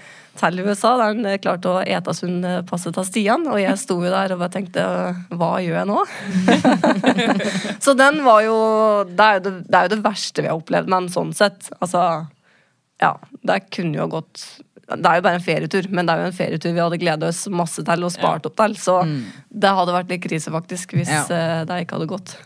til 0.40 0.60
USA. 0.64 0.96
Der 0.98 1.12
han 1.12 1.26
eh, 1.26 1.38
klarte 1.42 1.70
å 1.70 1.82
ete 1.84 2.14
sund 2.16 2.44
eh, 2.46 2.60
passet 2.66 2.96
til 2.96 3.06
Stian, 3.06 3.46
og 3.46 3.60
jeg 3.62 3.78
sto 3.78 3.98
jo 4.02 4.10
der 4.10 4.34
og 4.34 4.42
bare 4.42 4.54
tenkte 4.56 4.86
hva 5.30 5.52
gjør 5.62 5.78
jeg 5.78 5.90
nå? 5.90 6.00
Så 7.84 7.94
den 7.98 8.20
var 8.26 8.42
jo 8.46 8.58
det 9.06 9.28
er 9.28 9.38
jo 9.38 9.54
det 9.60 9.78
er 9.78 9.86
jo 9.86 9.94
det 9.94 10.02
verste 10.04 10.44
vi 10.44 10.50
har 10.50 10.58
opplevd, 10.58 10.90
men 10.90 11.08
sånn 11.12 11.32
sett, 11.36 11.70
altså 11.80 12.26
Ja, 13.00 13.14
det 13.46 13.62
kunne 13.72 13.96
jo 13.96 14.10
gått 14.18 14.42
det 14.96 15.06
er 15.06 15.18
jo 15.20 15.22
bare 15.22 15.38
en 15.38 15.44
ferietur, 15.44 15.86
men 15.94 16.06
det 16.06 16.14
er 16.14 16.22
jo 16.24 16.30
en 16.30 16.36
ferietur 16.36 16.72
vi 16.74 16.80
hadde 16.82 16.98
gledet 16.98 17.28
oss 17.28 17.44
masse 17.48 17.82
til 17.86 18.04
og 18.06 18.10
spart 18.14 18.46
opp 18.48 18.56
til. 18.58 18.74
Så 18.80 18.96
det 19.50 19.70
hadde 19.78 19.94
vært 19.94 20.08
litt 20.10 20.22
krise, 20.24 20.50
faktisk, 20.50 20.94
hvis 20.98 21.08
Ja. 21.10 21.22
eh, 21.30 21.64
det 21.64 21.86
ikke 21.86 21.98
hadde 21.98 22.08
gått. 22.10 22.36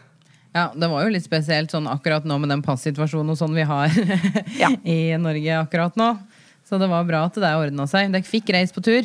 Ja, 0.54 0.68
Det 0.76 0.88
var 0.88 1.02
jo 1.02 1.10
litt 1.10 1.24
spesielt 1.24 1.70
sånn 1.70 1.88
akkurat 1.90 2.24
nå 2.24 2.38
med 2.38 2.48
den 2.48 2.62
passituasjonen 2.62 3.30
og 3.30 3.38
sånn 3.40 3.54
vi 3.56 3.62
har 3.66 3.88
Ja. 4.58 4.68
i 4.84 5.16
Norge 5.16 5.56
akkurat 5.66 5.96
nå. 5.96 6.18
Så 6.64 6.78
det 6.78 6.88
var 6.88 7.04
bra 7.04 7.24
at 7.26 7.34
det 7.34 7.50
ordna 7.58 7.86
seg. 7.90 8.12
Dere 8.12 8.22
fikk 8.22 8.52
reist 8.54 8.74
på 8.74 8.82
tur. 8.82 9.02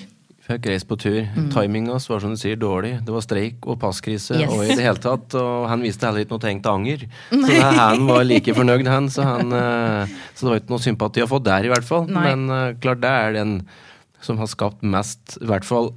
Fikk 0.49 0.65
reist 0.71 0.87
på 0.89 0.97
tur. 0.97 1.19
Timinga 1.53 1.93
var 2.09 2.21
som 2.23 2.31
du 2.33 2.39
sier 2.41 2.57
dårlig. 2.57 2.95
Det 3.05 3.13
var 3.13 3.21
streik 3.21 3.67
og 3.69 3.77
passkrise 3.81 4.33
Yes. 4.39 4.49
og 4.49 4.63
i 4.65 4.73
det 4.73 4.81
hele 4.81 4.97
tatt. 5.03 5.35
Og 5.37 5.67
han 5.69 5.83
viste 5.85 6.07
heller 6.07 6.25
ikke 6.25 6.33
noe 6.33 6.41
tegn 6.41 6.61
til 6.65 6.71
anger. 6.73 7.03
Så 7.29 7.41
det, 7.45 7.59
han 7.77 8.07
var 8.09 8.23
like 8.25 8.55
fornøyd, 8.57 8.89
han. 8.89 9.09
Så, 9.13 9.27
han. 9.27 9.53
eh, 9.53 10.15
så 10.33 10.47
det 10.47 10.49
var 10.55 10.61
ikke 10.63 10.73
noe 10.73 10.85
sympati 10.87 11.21
å 11.21 11.29
få 11.29 11.37
der, 11.45 11.67
i 11.69 11.73
hvert 11.73 11.85
fall. 11.85 12.07
Nei. 12.09 12.23
Men 12.31 12.49
eh, 12.55 12.71
klart 12.81 13.03
det 13.05 13.11
er 13.13 13.37
den 13.37 13.53
som 14.25 14.41
har 14.41 14.49
skapt 14.51 14.81
mest, 14.83 15.37
i 15.39 15.45
hvert 15.47 15.63
fall 15.69 15.93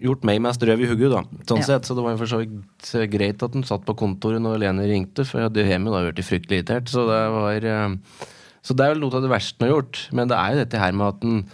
gjort 0.00 0.22
meg 0.28 0.42
mest 0.42 0.62
røv 0.66 0.82
i 0.82 0.88
hugget, 0.90 1.12
da. 1.14 1.22
Sånn 1.48 1.62
Ja. 1.62 1.68
sett. 1.70 1.86
Så 1.88 1.94
det 1.96 2.02
var 2.04 2.18
for 2.18 2.26
så 2.28 2.42
vidt 2.42 2.90
greit 3.14 3.42
at 3.46 3.54
han 3.54 3.62
satt 3.68 3.86
på 3.86 3.94
kontoret 4.02 4.42
når 4.42 4.58
Lene 4.64 4.84
ringte, 4.90 5.24
for 5.28 5.38
jeg 5.40 5.48
hadde 5.50 5.64
hjemme 5.70 5.94
da 5.94 6.02
blitt 6.10 6.26
fryktelig 6.26 6.60
irritert. 6.64 6.90
Så 6.90 7.06
det 7.08 7.22
var 7.38 7.70
eh, 7.70 7.96
Så 8.66 8.74
det 8.76 8.84
er 8.84 8.94
vel 8.96 9.00
noe 9.06 9.14
av 9.16 9.22
det 9.24 9.30
verste 9.32 9.62
han 9.62 9.70
har 9.70 9.76
gjort. 9.78 10.02
Men 10.12 10.28
det 10.28 10.36
er 10.42 10.52
jo 10.56 10.64
dette 10.66 10.80
her 10.82 10.92
med 10.92 11.06
at 11.14 11.22
han 11.24 11.44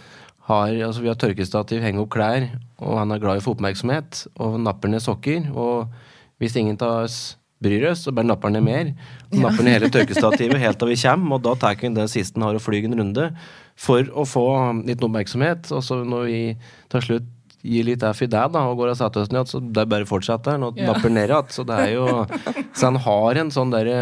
har 0.47 0.71
Altså, 0.87 1.03
vi 1.03 1.11
har 1.11 1.19
tørkestativ, 1.19 1.81
henger 1.83 2.05
opp 2.05 2.13
klær, 2.15 2.47
og 2.79 3.01
han 3.01 3.11
er 3.11 3.19
glad 3.23 3.39
i 3.39 3.41
å 3.41 3.45
få 3.45 3.55
oppmerksomhet, 3.57 4.27
og 4.39 4.59
napper 4.63 4.91
ned 4.91 5.03
sokker. 5.03 5.49
Og 5.51 5.91
hvis 6.39 6.55
ingen 6.59 6.79
av 6.79 7.03
oss 7.03 7.37
bryr 7.63 7.87
oss, 7.89 8.05
så 8.05 8.13
bare 8.13 8.29
napper 8.29 8.51
han 8.51 8.59
ned 8.59 8.65
mer. 8.67 8.91
Og 9.31 9.39
napper 9.43 9.65
ned 9.65 9.77
hele 9.77 9.91
tørkestativet 9.93 10.61
helt 10.65 10.79
til 10.79 10.91
vi 10.93 10.99
kommer, 11.01 11.37
og 11.37 11.47
da 11.47 11.55
tar 11.59 11.79
han 11.81 11.97
den 11.97 12.11
siste 12.11 12.37
han 12.37 12.47
har 12.47 12.59
og 12.59 12.63
flyr 12.63 12.87
en 12.87 12.99
runde 13.01 13.31
for 13.77 14.07
å 14.13 14.27
få 14.27 14.47
litt 14.87 15.03
oppmerksomhet. 15.03 15.71
Og 15.75 15.83
så 15.85 15.99
når 16.05 16.29
vi 16.29 16.41
til 16.93 17.07
slutt 17.09 17.33
gir 17.67 17.87
litt 17.87 18.03
F 18.05 18.23
i 18.23 18.29
deg 18.31 18.53
da, 18.53 18.63
og 18.69 18.79
går 18.79 18.93
og 18.93 18.99
setter 18.99 19.25
oss 19.25 19.33
ned, 19.33 19.49
så 19.49 19.59
det 19.59 19.83
er 19.83 19.91
bare 19.91 20.07
fortsetter 20.07 20.55
han 20.55 20.67
og 20.69 20.77
napper 20.79 21.11
ned 21.11 21.31
igjen. 21.31 21.53
Så 21.53 21.65
det 21.67 21.79
er 21.87 21.95
jo 21.97 22.07
Så 22.77 22.91
han 22.91 23.01
har 23.03 23.41
en 23.41 23.51
sånn 23.53 23.73
derre 23.73 23.99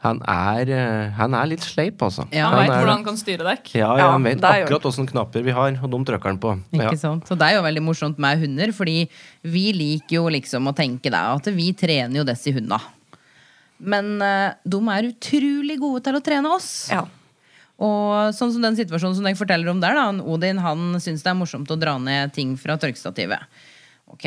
han 0.00 0.20
er, 0.24 0.70
eh, 0.72 1.10
han 1.18 1.34
er 1.36 1.46
litt 1.50 1.60
sleip, 1.60 1.98
altså. 2.00 2.24
Ja, 2.32 2.48
Han 2.48 2.58
veit 2.62 2.70
er- 2.70 2.78
hvordan 2.80 2.94
han 2.96 3.04
kan 3.04 3.16
styre 3.20 3.44
dekk. 3.44 3.74
ja, 3.74 3.90
ja, 4.00 4.10
han 4.12 4.22
vet 4.24 4.40
akkurat 4.40 4.86
åssen 4.88 5.06
knapper 5.06 5.42
vi 5.44 5.50
har, 5.52 5.72
og 5.82 5.90
de 5.92 5.98
trykker 6.08 6.30
han 6.32 6.38
på. 6.38 6.54
Ikke 6.72 6.90
Ja. 6.92 6.96
sant? 6.96 7.26
Så 7.28 7.36
det 7.36 7.42
er 7.50 7.56
jo 7.58 7.62
veldig 7.62 7.82
morsomt 7.84 8.18
med 8.18 8.38
hunder, 8.40 8.72
fordi 8.72 9.08
vi 9.44 9.72
liker 9.72 10.16
jo 10.16 10.24
liksom 10.32 10.66
å 10.68 10.74
tenke 10.74 11.10
da, 11.10 11.34
at 11.34 11.44
vi 11.52 11.72
trener 11.74 12.16
jo 12.16 12.24
disse 12.24 12.52
hundene. 12.52 12.80
Men 13.80 14.20
eh, 14.22 14.52
de 14.68 14.76
er 14.88 15.08
utrolig 15.12 15.78
gode 15.80 16.02
til 16.04 16.14
å 16.14 16.22
trene 16.24 16.46
oss. 16.54 16.88
Ja. 16.90 17.04
Og 17.80 18.34
sånn 18.36 18.52
som 18.52 18.60
den 18.60 18.76
situasjonen 18.76 19.16
som 19.16 19.24
jeg 19.24 19.36
forteller 19.38 19.70
om 19.70 19.80
der, 19.80 19.94
da. 19.94 20.10
Odin 20.24 20.58
han 20.60 20.94
syns 21.00 21.22
det 21.24 21.30
er 21.32 21.38
morsomt 21.38 21.68
å 21.72 21.78
dra 21.80 21.96
ned 21.98 22.32
ting 22.36 22.56
fra 22.56 22.76
tørkestativet. 22.76 23.40
Ok, 24.12 24.22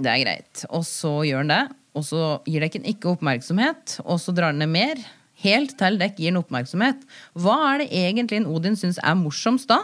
det 0.00 0.06
er 0.06 0.24
greit. 0.24 0.64
Og 0.70 0.82
så 0.82 1.20
gjør 1.28 1.44
han 1.44 1.48
det. 1.52 1.64
Og 1.96 2.04
så 2.04 2.22
gir 2.44 2.60
dekken 2.60 2.84
ikke 2.88 3.14
oppmerksomhet, 3.14 3.98
og 4.04 4.20
så 4.20 4.34
drar 4.36 4.52
den 4.52 4.64
ned 4.64 4.74
mer. 4.74 5.06
helt 5.36 5.74
til 5.76 5.98
dekk 6.00 6.16
gir 6.16 6.32
den 6.32 6.40
oppmerksomhet. 6.40 7.02
Hva 7.36 7.56
er 7.74 7.82
det 7.82 7.90
egentlig 7.92 8.38
en 8.40 8.46
Odin 8.48 8.76
syns 8.76 8.96
er 9.04 9.18
morsomst 9.20 9.68
da? 9.68 9.82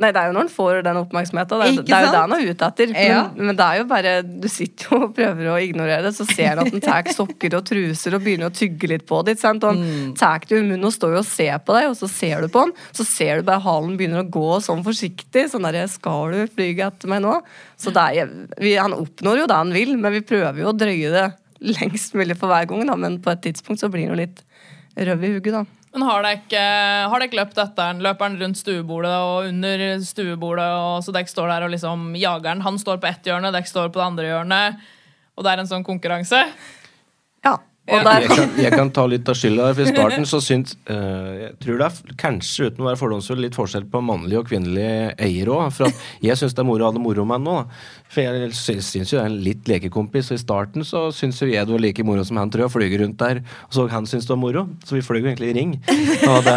Nei, 0.00 0.08
det 0.16 0.20
er 0.20 0.30
jo 0.30 0.32
når 0.32 0.46
han 0.46 0.50
får 0.54 0.78
den 0.86 0.98
oppmerksomheten. 1.02 1.60
Det, 1.60 1.82
det 1.84 1.92
er 1.92 2.04
jo 2.06 2.12
det 2.14 2.20
han 2.22 2.32
er 2.32 2.44
ute 2.48 2.68
etter. 2.70 2.92
Men, 2.94 3.10
Ja. 3.10 3.18
men 3.36 3.56
det 3.58 3.64
er 3.66 3.80
jo 3.80 3.84
bare 3.90 4.12
Du 4.24 4.46
sitter 4.48 4.86
jo 4.88 5.00
og 5.04 5.14
prøver 5.18 5.50
å 5.52 5.56
ignorere 5.60 6.06
det, 6.06 6.12
så 6.16 6.24
ser 6.24 6.54
han 6.54 6.62
at 6.64 6.72
han 6.72 6.80
tar 6.86 7.10
sokker 7.12 7.56
og 7.58 7.66
truser 7.68 8.16
og 8.16 8.22
begynner 8.24 8.48
å 8.48 8.54
tygge 8.56 8.88
litt 8.88 9.04
på 9.08 9.18
det. 9.26 9.34
ikke 9.36 9.44
sant? 9.44 9.66
Og 9.68 9.76
han 9.76 10.14
tar 10.16 10.40
det 10.48 10.56
i 10.56 10.62
munnen 10.62 10.88
og 10.88 10.94
står 10.96 11.18
jo 11.18 11.20
og 11.20 11.28
ser 11.28 11.58
på 11.66 11.76
deg, 11.76 11.90
og 11.92 11.98
så 12.00 12.08
ser 12.08 12.40
du 12.40 12.48
på 12.54 12.62
han. 12.64 12.72
Så 12.96 13.04
ser 13.04 13.42
du 13.42 13.48
bare 13.50 13.60
halen 13.66 13.98
begynner 14.00 14.24
å 14.24 14.30
gå 14.38 14.46
sånn 14.64 14.80
forsiktig. 14.86 15.48
Sånn 15.52 15.68
derre 15.68 15.84
Skal 15.92 16.32
du 16.32 16.40
flyge 16.56 16.86
etter 16.88 17.12
meg 17.12 17.20
nå? 17.26 17.36
Så 17.80 17.92
er, 17.92 18.30
vi, 18.60 18.74
han 18.80 18.96
oppnår 18.96 19.42
jo 19.44 19.50
det 19.52 19.58
han 19.60 19.74
vil, 19.76 19.96
men 20.00 20.12
vi 20.16 20.24
prøver 20.24 20.62
jo 20.64 20.70
å 20.72 20.76
drøye 20.76 21.12
det 21.12 21.26
lengst 21.76 22.14
mulig 22.16 22.38
for 22.40 22.48
hver 22.48 22.64
gang. 22.70 22.86
Da. 22.88 22.96
Men 22.96 23.20
på 23.20 23.30
et 23.34 23.42
tidspunkt 23.44 23.82
så 23.84 23.90
blir 23.92 24.08
han 24.08 24.16
jo 24.16 24.22
litt 24.22 24.40
røv 24.96 25.24
i 25.28 25.34
hugget, 25.36 25.52
da. 25.60 25.64
Men 25.90 26.04
har 26.06 26.22
dere 26.22 26.38
ikke 26.38 26.64
har 27.10 27.24
løpt 27.34 27.56
etter 27.58 27.78
den? 27.80 28.02
Løper 28.04 28.28
han 28.28 28.36
rundt 28.38 28.60
stuebordet 28.60 29.14
og 29.14 29.48
under 29.48 29.82
stuebordet, 30.06 30.68
og 30.78 31.02
så 31.02 31.14
dere 31.14 31.30
står 31.30 31.50
der 31.50 31.66
og 31.66 31.72
liksom 31.74 32.12
jager 32.18 32.46
den? 32.46 32.62
Han 32.66 32.78
står 32.78 33.00
på 33.02 33.10
ett 33.10 33.26
hjørne, 33.26 33.50
dere 33.50 33.66
står 33.66 33.90
på 33.90 33.98
det 33.98 34.06
andre 34.06 34.28
hjørnet, 34.28 34.84
og 35.34 35.46
det 35.46 35.50
er 35.50 35.62
en 35.64 35.70
sånn 35.72 35.86
konkurranse? 35.86 36.44
Ja. 37.46 37.56
Og 37.90 37.96
Ja. 37.98 38.02
der 38.06 38.20
Jeg 38.26 38.30
kan, 38.30 38.50
jeg 38.64 38.72
kan 38.72 38.90
ta 38.94 39.04
litt 39.06 39.28
av 39.28 39.34
skylda. 39.34 39.70
For 39.74 39.82
I 39.82 39.90
starten 39.92 40.26
så 40.28 40.40
syns 40.44 40.76
uh, 40.88 40.94
Jeg 41.40 41.54
tror 41.64 41.78
det 41.80 41.86
er 41.90 42.14
kanskje, 42.20 42.70
uten 42.70 42.84
å 42.84 42.88
være 42.90 43.00
fordomsfull, 43.00 43.40
litt 43.42 43.56
forskjell 43.58 43.86
på 43.90 44.02
mannlig 44.04 44.38
og 44.38 44.48
kvinnelig 44.50 45.14
eier 45.18 45.50
òg. 45.52 45.70
For 45.74 45.88
at 45.90 46.04
jeg 46.22 46.38
syns 46.40 46.54
det 46.54 46.62
er 46.64 46.68
moro 46.70 46.86
å 46.86 46.90
ha 46.90 46.96
det 46.96 47.02
moro 47.02 47.24
med 47.26 47.40
han 47.40 47.48
nå. 47.48 47.56
For 48.10 48.24
jeg 48.24 48.50
syns 48.58 48.92
jo 49.12 49.18
det 49.18 49.22
er 49.22 49.28
en 49.30 49.40
litt 49.44 49.68
lekekompis, 49.70 50.30
og 50.32 50.38
i 50.38 50.42
starten 50.42 50.86
så 50.86 51.04
syns 51.14 51.38
jo 51.42 51.46
jeg 51.50 51.66
det 51.66 51.74
var 51.74 51.82
like 51.82 52.02
moro 52.06 52.24
som 52.26 52.40
han, 52.40 52.50
tror 52.50 52.64
jeg, 52.64 52.70
å 52.70 52.74
flyge 52.74 52.98
rundt 53.04 53.18
der. 53.20 53.42
Og 53.68 53.76
så 53.76 53.84
han 53.92 54.06
syns 54.10 54.26
det 54.26 54.32
var 54.34 54.40
moro, 54.42 54.64
så 54.86 54.96
vi 54.96 55.02
fløy 55.06 55.20
jo 55.20 55.28
egentlig 55.30 55.50
i 55.52 55.56
ring. 55.60 55.76
Og, 56.26 56.40
det, 56.46 56.56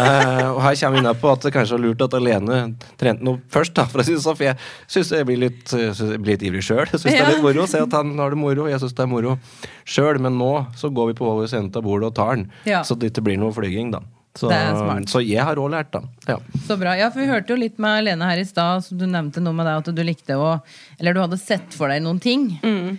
og 0.50 0.60
her 0.64 0.78
kommer 0.80 0.98
vi 0.98 1.02
inn 1.04 1.20
på 1.20 1.30
at 1.30 1.46
det 1.46 1.52
kanskje 1.54 1.76
var 1.76 1.84
lurt 1.84 2.02
at 2.08 2.16
Alene 2.18 2.58
trente 3.00 3.22
noe 3.26 3.38
først, 3.54 3.74
da, 3.78 3.86
for 3.90 4.02
å 4.02 4.06
si 4.06 4.16
det 4.16 4.22
sånn. 4.24 4.38
For 4.38 4.48
jeg 4.48 4.58
syns 4.96 5.12
jeg 5.14 5.28
blir 5.28 5.40
litt, 5.44 5.62
synes 5.70 6.02
jeg 6.02 6.20
blir 6.24 6.34
litt 6.34 6.46
ivrig 6.50 6.64
sjøl. 6.66 6.84
Jeg 6.90 7.04
syns 7.04 7.06
det 7.14 7.22
er 7.22 7.32
litt 7.36 7.44
moro 7.46 7.62
å 7.64 7.70
se 7.70 7.82
at 7.86 7.94
han 8.00 8.12
har 8.18 8.34
det 8.34 8.40
moro. 8.42 8.66
Jeg 8.70 8.82
syns 8.82 8.96
det 8.98 9.06
er 9.06 9.10
moro 9.14 9.36
sjøl, 9.86 10.18
men 10.26 10.34
nå 10.40 10.52
så 10.80 10.90
går 10.94 11.12
vi 11.12 11.16
på 11.22 11.23
over 11.30 11.48
enden 11.48 11.72
av 11.80 11.86
bordet 11.86 12.10
og 12.12 12.18
tar 12.18 12.36
den. 12.36 12.50
Ja. 12.68 12.82
Så 12.84 12.96
det 12.98 13.12
ikke 13.12 13.24
blir 13.28 13.40
noe 13.40 13.54
flyging, 13.56 13.94
da. 13.94 14.02
Så, 14.34 14.48
så 15.06 15.20
jeg 15.22 15.44
har 15.46 15.58
òg 15.62 15.68
lært, 15.70 15.92
da. 15.94 16.00
Ja. 16.26 16.40
Så 16.66 16.74
bra. 16.74 16.96
Ja, 16.98 17.06
for 17.14 17.22
vi 17.22 17.28
hørte 17.30 17.54
jo 17.54 17.58
litt 17.60 17.76
med 17.78 18.02
Lene 18.02 18.26
her 18.26 18.40
i 18.42 18.46
stad, 18.48 18.82
så 18.82 18.96
du 18.98 19.04
nevnte 19.06 19.38
noe 19.38 19.54
med 19.54 19.68
deg 19.68 19.78
at 19.78 19.90
du 19.94 20.00
likte 20.02 20.34
å 20.34 20.56
Eller 20.98 21.14
du 21.14 21.20
hadde 21.22 21.38
sett 21.38 21.76
for 21.76 21.92
deg 21.92 22.02
noen 22.02 22.18
ting. 22.22 22.48
Mm. 22.64 22.98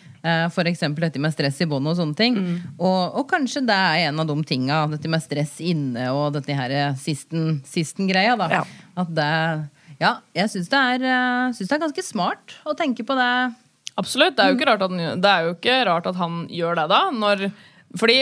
For 0.55 0.65
eksempel 0.65 1.05
dette 1.05 1.19
med 1.21 1.35
stress 1.35 1.59
i 1.61 1.67
bånd 1.69 1.91
og 1.91 1.97
sånne 1.99 2.15
ting. 2.17 2.39
Og, 2.79 3.19
og 3.19 3.27
kanskje 3.29 3.65
det 3.67 3.75
er 3.75 4.07
en 4.07 4.23
av 4.23 4.31
de 4.31 4.37
tinga, 4.47 4.79
dette 4.95 5.11
med 5.11 5.21
stress 5.21 5.59
inne 5.59 6.07
og 6.15 6.31
dette 6.37 6.55
her 6.55 6.95
sisten, 6.97 7.59
sisten 7.67 8.07
greia, 8.09 8.39
da. 8.39 8.49
Ja. 8.61 8.63
At 9.03 9.11
det 9.13 9.29
Ja, 9.99 10.17
jeg 10.35 10.49
syns 10.51 10.71
det, 10.71 10.79
er, 10.95 11.03
eh, 11.07 11.59
det 11.59 11.71
er 11.71 11.83
ganske 11.83 12.03
smart 12.03 12.55
å 12.67 12.73
tenke 12.79 13.03
på 13.07 13.15
det. 13.15 13.29
Absolutt. 13.99 14.35
Det 14.35 14.43
er 14.43 14.51
jo 14.51 14.57
ikke 14.57 14.71
rart 14.71 14.81
at 14.83 14.91
han, 14.91 15.21
det 15.23 15.29
er 15.31 15.45
jo 15.45 15.53
ikke 15.55 15.77
rart 15.87 16.09
at 16.09 16.17
han 16.19 16.41
gjør 16.51 16.81
det, 16.81 16.89
da. 16.91 17.03
Når, 17.15 17.45
fordi 17.97 18.17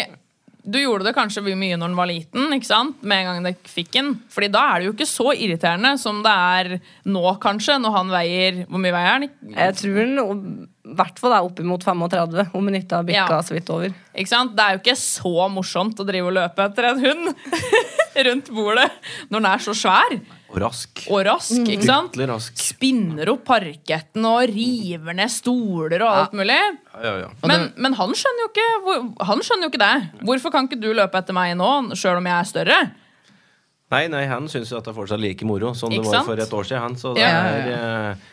du 0.63 0.78
gjorde 0.80 1.04
det 1.10 1.12
kanskje 1.17 1.41
mye 1.43 1.76
når 1.76 1.89
den 1.91 1.97
var 1.97 2.08
liten, 2.08 2.54
ikke 2.56 2.69
sant? 2.69 3.02
med 3.04 3.19
en 3.19 3.26
gang 3.28 3.47
dere 3.49 3.67
fikk 3.67 3.89
den. 3.97 4.12
Fordi 4.32 4.47
da 4.54 4.62
er 4.71 4.80
det 4.80 4.86
jo 4.88 4.93
ikke 4.93 5.08
så 5.10 5.34
irriterende 5.36 5.89
som 5.99 6.21
det 6.23 6.32
er 6.32 6.69
nå, 7.12 7.23
kanskje, 7.43 7.76
når 7.84 7.91
han 7.97 8.13
veier 8.13 8.62
Hvor 8.69 8.80
mye 8.80 8.93
veier 8.95 9.12
han? 9.17 9.26
Jeg 9.58 9.76
tror 9.82 9.97
den 9.99 10.69
i 10.84 10.95
hvert 10.95 11.19
fall 11.19 11.36
er 11.36 11.45
oppimot 11.49 11.84
35, 11.84 12.45
om 12.56 12.65
hun 12.69 12.76
ikke 12.80 12.95
har 12.95 13.06
bikka 13.08 13.28
Ja. 13.36 13.41
så 13.43 13.56
vidt 13.56 13.69
over. 13.76 13.91
Ikke 14.15 14.32
sant? 14.32 14.56
Det 14.56 14.63
er 14.63 14.78
jo 14.78 14.82
ikke 14.84 14.95
så 14.99 15.49
morsomt 15.52 15.99
å 15.99 16.08
drive 16.08 16.32
og 16.32 16.36
løpe 16.39 16.63
etter 16.69 16.89
en 16.93 17.04
hund 17.04 17.30
rundt 18.30 18.52
bordet 18.56 18.88
når 19.32 19.38
den 19.41 19.49
er 19.52 19.63
så 19.67 19.76
svær 19.76 20.15
Og 20.53 20.59
rask. 20.61 21.03
og 21.09 21.23
rask. 21.25 21.63
ikke 21.65 21.85
sant? 21.87 22.17
Rask. 22.29 22.53
Spinner 22.61 23.31
opp 23.33 23.41
parketten 23.47 24.25
og 24.29 24.43
river 24.53 25.15
ned 25.17 25.31
stoler 25.33 26.03
og 26.05 26.11
alt 26.13 26.35
mulig. 26.37 26.59
Ja, 26.93 27.01
ja, 27.07 27.13
ja. 27.23 27.29
Men, 27.49 27.71
men 27.75 27.95
han, 27.97 28.13
skjønner 28.13 28.45
jo 28.45 28.49
ikke, 28.51 29.25
han 29.25 29.41
skjønner 29.41 29.65
jo 29.65 29.71
ikke 29.73 29.81
det. 29.81 29.93
Hvorfor 30.29 30.53
kan 30.53 30.69
ikke 30.69 30.77
du 30.83 30.91
løpe 30.93 31.17
etter 31.17 31.33
meg 31.33 31.55
nå, 31.57 31.71
sjøl 31.97 32.21
om 32.21 32.29
jeg 32.29 32.37
er 32.37 32.51
større? 32.51 32.77
Nei, 33.93 34.05
nei, 34.09 34.23
han 34.29 34.45
syns 34.49 34.71
jo 34.73 34.77
at 34.79 34.85
det 34.87 34.93
er 34.93 34.97
fortsatt 34.97 35.21
like 35.21 35.45
moro 35.45 35.73
som 35.77 35.91
det 35.93 35.99
var 36.05 36.19
sant? 36.19 36.29
for 36.29 36.39
et 36.45 36.53
år 36.61 36.69
siden. 36.69 36.81
Han, 36.85 36.95
så 37.01 37.11
det 37.17 37.25
Ja. 37.25 37.41
er 37.49 37.73
eh, 38.13 38.29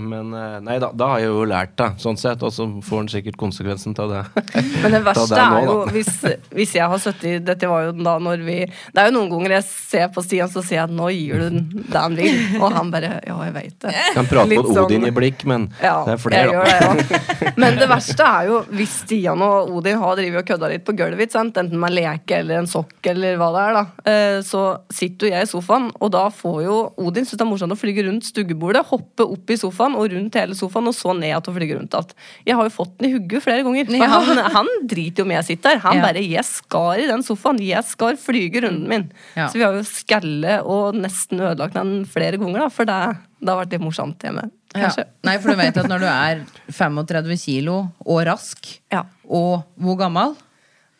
Men 0.00 0.32
eh, 0.36 0.56
nei 0.64 0.78
da, 0.82 0.90
da 0.96 1.08
har 1.14 1.22
jeg 1.22 1.30
jo 1.32 1.44
lært 1.48 1.74
det, 1.80 1.88
sånn 2.02 2.18
sett. 2.20 2.42
Og 2.46 2.52
så 2.54 2.66
får 2.84 3.00
han 3.02 3.08
sikkert 3.12 3.38
konsekvensen 3.40 3.94
av 4.02 4.12
det. 4.12 4.22
Men 4.82 4.94
det 4.96 5.00
verste 5.06 5.26
det 5.34 5.46
nå, 5.50 5.58
er 5.60 5.66
jo 5.70 5.76
hvis, 5.94 6.10
hvis 6.54 6.74
jeg 6.78 6.88
har 6.92 7.00
sittet 7.02 7.44
Dette 7.46 7.68
var 7.70 7.86
jo 7.88 7.92
da 7.96 8.16
når 8.22 8.42
vi 8.46 8.56
Det 8.66 9.00
er 9.02 9.08
jo 9.10 9.14
noen 9.16 9.30
ganger 9.32 9.54
jeg 9.56 9.66
ser 9.68 10.08
på 10.14 10.22
Stian, 10.24 10.50
så 10.52 10.62
sier 10.64 10.82
jeg 10.84 10.94
nå 10.96 11.08
gir 11.14 11.42
du 11.46 11.60
det 11.90 11.96
han 11.96 12.16
vil. 12.18 12.38
Og 12.60 12.68
han 12.76 12.90
bare 12.94 13.12
Ja, 13.26 13.36
jeg 13.46 13.54
veit 13.56 13.76
det. 13.84 13.94
Kan 14.16 14.28
prate 14.30 14.50
Litt 14.52 14.62
på 14.62 14.74
Odin 14.84 15.02
sånn- 15.02 15.08
i 15.10 15.14
blikk, 15.16 15.44
men 15.48 15.68
Ja, 15.82 15.96
det 16.06 16.16
er 16.16 16.22
flere, 16.22 16.52
da. 16.52 16.64
det, 16.66 17.20
ja. 17.46 17.52
Men 17.62 17.78
det 17.80 17.86
verste 17.90 18.24
er 18.26 18.48
jo 18.50 18.60
hvis 18.76 18.94
Stian 19.04 19.42
og 19.44 19.70
Odin 19.78 19.98
har 20.00 20.16
drevet 20.18 20.42
og 20.42 20.48
kødda 20.50 20.68
litt 20.72 20.84
på 20.86 20.94
gulvet, 20.98 21.32
sant? 21.32 21.56
enten 21.56 21.78
med 21.80 21.94
leke 21.96 22.40
eller 22.42 22.60
en 22.62 22.68
sokk 22.70 23.06
eller 23.12 23.36
hva 23.40 23.48
det 23.54 23.62
er, 23.66 23.76
da. 23.78 23.84
Eh, 24.12 24.38
Så 24.44 24.62
sitter 24.92 25.28
jo 25.28 25.32
jeg 25.34 25.46
i 25.46 25.50
sofaen, 25.50 25.88
og 26.02 26.10
da 26.14 26.26
får 26.34 26.58
jo 26.66 26.76
Odin 27.00 27.24
synes 27.26 27.38
det 27.40 27.44
er 27.46 27.50
morsomt 27.50 27.72
å 27.74 27.78
flyge 27.80 28.04
rundt 28.08 28.26
stuggebordet, 28.28 28.82
hoppe 28.90 29.24
opp 29.26 29.50
i 29.52 29.55
sofaen 29.60 29.94
og 29.96 30.10
rundt 30.12 30.34
hele 30.34 30.54
sofaen, 30.54 30.86
og 30.90 30.94
så 30.94 31.14
ned 31.18 31.34
at 31.36 31.46
hun 31.46 31.54
flyge 31.56 31.76
rundt 31.78 31.92
igjen. 31.96 32.14
Jeg 32.46 32.56
har 32.56 32.64
jo 32.68 32.74
fått 32.74 32.98
den 32.98 33.08
i 33.08 33.12
hugget 33.14 33.42
flere 33.42 33.62
ganger, 33.66 33.86
for 33.86 33.96
Ja. 33.96 34.08
han, 34.20 34.38
han 34.56 34.66
driter 34.86 35.22
jo 35.22 35.24
om 35.24 35.30
jeg 35.36 35.44
sitter 35.44 35.70
der. 35.74 35.78
Han 35.86 35.96
Ja. 35.96 36.02
bare 36.02 36.22
'jeg 36.22 36.44
skal 36.44 37.00
i 37.00 37.06
den 37.06 37.22
sofaen', 37.22 37.58
'jeg 37.60 37.84
skal 37.84 38.16
flyge 38.16 38.62
runden 38.62 38.86
min'. 38.88 39.10
Ja. 39.36 39.48
Så 39.48 39.54
vi 39.54 39.62
har 39.62 39.72
jo 39.72 39.82
skalle 39.82 40.62
og 40.64 40.94
nesten 40.94 41.40
ødelagt 41.40 41.74
den 41.74 42.04
flere 42.04 42.36
ganger, 42.38 42.58
da, 42.60 42.68
for 42.68 42.84
det, 42.84 43.16
det 43.40 43.48
har 43.48 43.64
vært 43.64 43.72
litt 43.72 43.80
morsomt 43.82 44.18
hjemme. 44.18 44.50
Ja. 44.74 44.90
Nei, 45.24 45.38
for 45.38 45.50
du 45.50 45.56
vet 45.56 45.76
at 45.76 45.88
når 45.88 45.98
du 46.00 46.06
er 46.06 46.44
35 46.70 47.36
kilo 47.36 47.88
og 48.04 48.26
rask, 48.26 48.80
Ja. 48.92 49.04
og 49.28 49.64
hvor 49.80 49.96
gammel? 49.96 50.36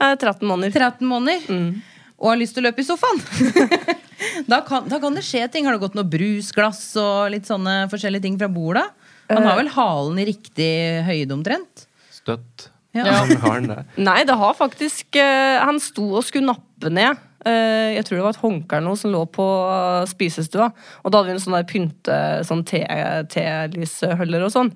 Er 0.00 0.16
13 0.16 0.46
måneder. 0.46 0.72
13 0.72 1.06
måneder. 1.06 1.82
Og 2.18 2.30
har 2.30 2.36
lyst 2.38 2.54
til 2.54 2.64
å 2.64 2.70
løpe 2.70 2.80
i 2.80 2.84
sofaen. 2.84 3.20
da, 4.46 4.60
kan, 4.66 4.86
da 4.90 5.00
kan 5.02 5.16
det 5.16 5.24
skje 5.26 5.46
ting. 5.52 5.66
Har 5.66 5.76
det 5.76 5.82
gått 5.84 5.96
noe 5.98 6.06
brusglass 6.08 6.84
og 7.00 7.32
litt 7.34 7.48
sånne 7.48 7.86
forskjellige 7.92 8.26
ting 8.28 8.38
fra 8.40 8.50
bordet? 8.52 8.86
Han 9.32 9.42
har 9.42 9.58
vel 9.58 9.72
halen 9.74 10.18
i 10.22 10.26
riktig 10.28 10.70
høyde 11.06 11.34
omtrent? 11.34 11.86
Støtt. 12.14 12.68
Ja. 12.96 13.24
Nei, 14.08 14.20
det 14.24 14.36
har 14.40 14.54
faktisk 14.56 15.18
uh, 15.20 15.58
Han 15.66 15.76
sto 15.82 16.06
og 16.16 16.24
skulle 16.24 16.48
nappe 16.48 16.88
ned. 16.92 17.18
Eh, 17.46 17.92
jeg 17.94 18.06
tror 18.06 18.16
det 18.18 18.24
var 18.24 18.34
et 18.34 18.40
håndkle 18.42 18.78
eller 18.80 18.88
noe 18.90 18.98
som 18.98 19.12
lå 19.14 19.20
på 19.30 19.44
eh, 19.70 20.06
spisestua. 20.10 20.66
Og 21.04 21.12
da 21.12 21.20
hadde 21.20 21.28
vi 21.30 21.34
en 21.36 21.42
sånn 21.44 21.54
der 21.54 21.68
pynte 21.70 22.16
sånn 22.48 22.64
te- 22.66 22.82
telysholder 23.30 24.46
og 24.48 24.50
sånn. 24.54 24.72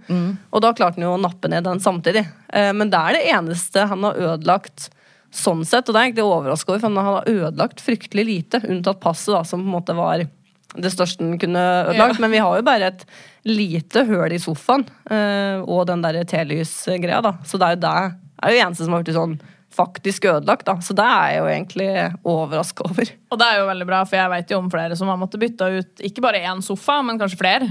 Og 0.52 0.62
da 0.62 0.70
klarte 0.76 1.00
han 1.00 1.06
jo 1.08 1.16
å 1.16 1.20
nappe 1.20 1.50
ned 1.50 1.66
den 1.66 1.82
samtidig. 1.82 2.22
Eh, 2.54 2.70
men 2.76 2.92
det 2.92 3.00
er 3.00 3.16
det 3.18 3.24
eneste 3.34 3.88
han 3.90 4.06
har 4.06 4.20
ødelagt 4.22 4.90
sånn 5.34 5.64
sett. 5.66 5.88
Og 5.88 5.94
det 5.94 6.00
er 6.00 6.10
egentlig 6.10 6.26
overraska 6.26 6.72
over, 6.74 6.82
for 6.82 6.90
han 6.90 7.10
har 7.10 7.30
ødelagt 7.30 7.82
fryktelig 7.84 8.26
lite. 8.26 8.62
Unntatt 8.66 9.00
passet, 9.02 9.32
da, 9.34 9.42
som 9.46 9.62
på 9.62 9.68
en 9.68 9.76
måte 9.78 9.96
var 9.98 10.26
det 10.70 10.92
største 10.94 11.24
han 11.24 11.38
kunne 11.42 11.62
ødelagt. 11.90 12.18
Ja. 12.18 12.24
Men 12.24 12.34
vi 12.34 12.42
har 12.42 12.58
jo 12.58 12.66
bare 12.66 12.90
et 12.92 13.06
lite 13.48 14.04
høl 14.06 14.34
i 14.36 14.42
sofaen 14.42 14.84
eh, 15.10 15.62
og 15.64 15.86
den 15.88 16.04
der 16.04 16.20
telysgreia, 16.28 17.22
da. 17.24 17.38
Så 17.46 17.58
det 17.60 17.70
er 17.70 17.78
jo 17.78 17.80
det 17.80 17.94
er 17.96 18.54
jo 18.54 18.62
eneste 18.66 18.86
som 18.86 18.94
har 18.94 19.02
blitt 19.04 19.18
sånn 19.18 19.40
faktisk 19.70 20.26
ødelagt, 20.26 20.66
da. 20.66 20.76
Så 20.82 20.94
det 20.98 21.06
er 21.06 21.30
jeg 21.30 21.38
jo 21.40 21.48
egentlig 21.52 21.88
overraska 22.26 22.86
over. 22.88 23.12
Og 23.30 23.40
det 23.40 23.46
er 23.46 23.60
jo 23.60 23.70
veldig 23.70 23.86
bra, 23.86 24.02
for 24.08 24.18
jeg 24.18 24.32
vet 24.34 24.52
jo 24.52 24.58
om 24.60 24.70
flere 24.72 24.98
som 24.98 25.10
har 25.12 25.20
måttet 25.20 25.42
bytte 25.42 25.70
ut 25.78 26.04
ikke 26.10 26.24
bare 26.24 26.42
én 26.42 26.62
sofa, 26.64 27.00
men 27.06 27.20
kanskje 27.20 27.38
flere. 27.40 27.70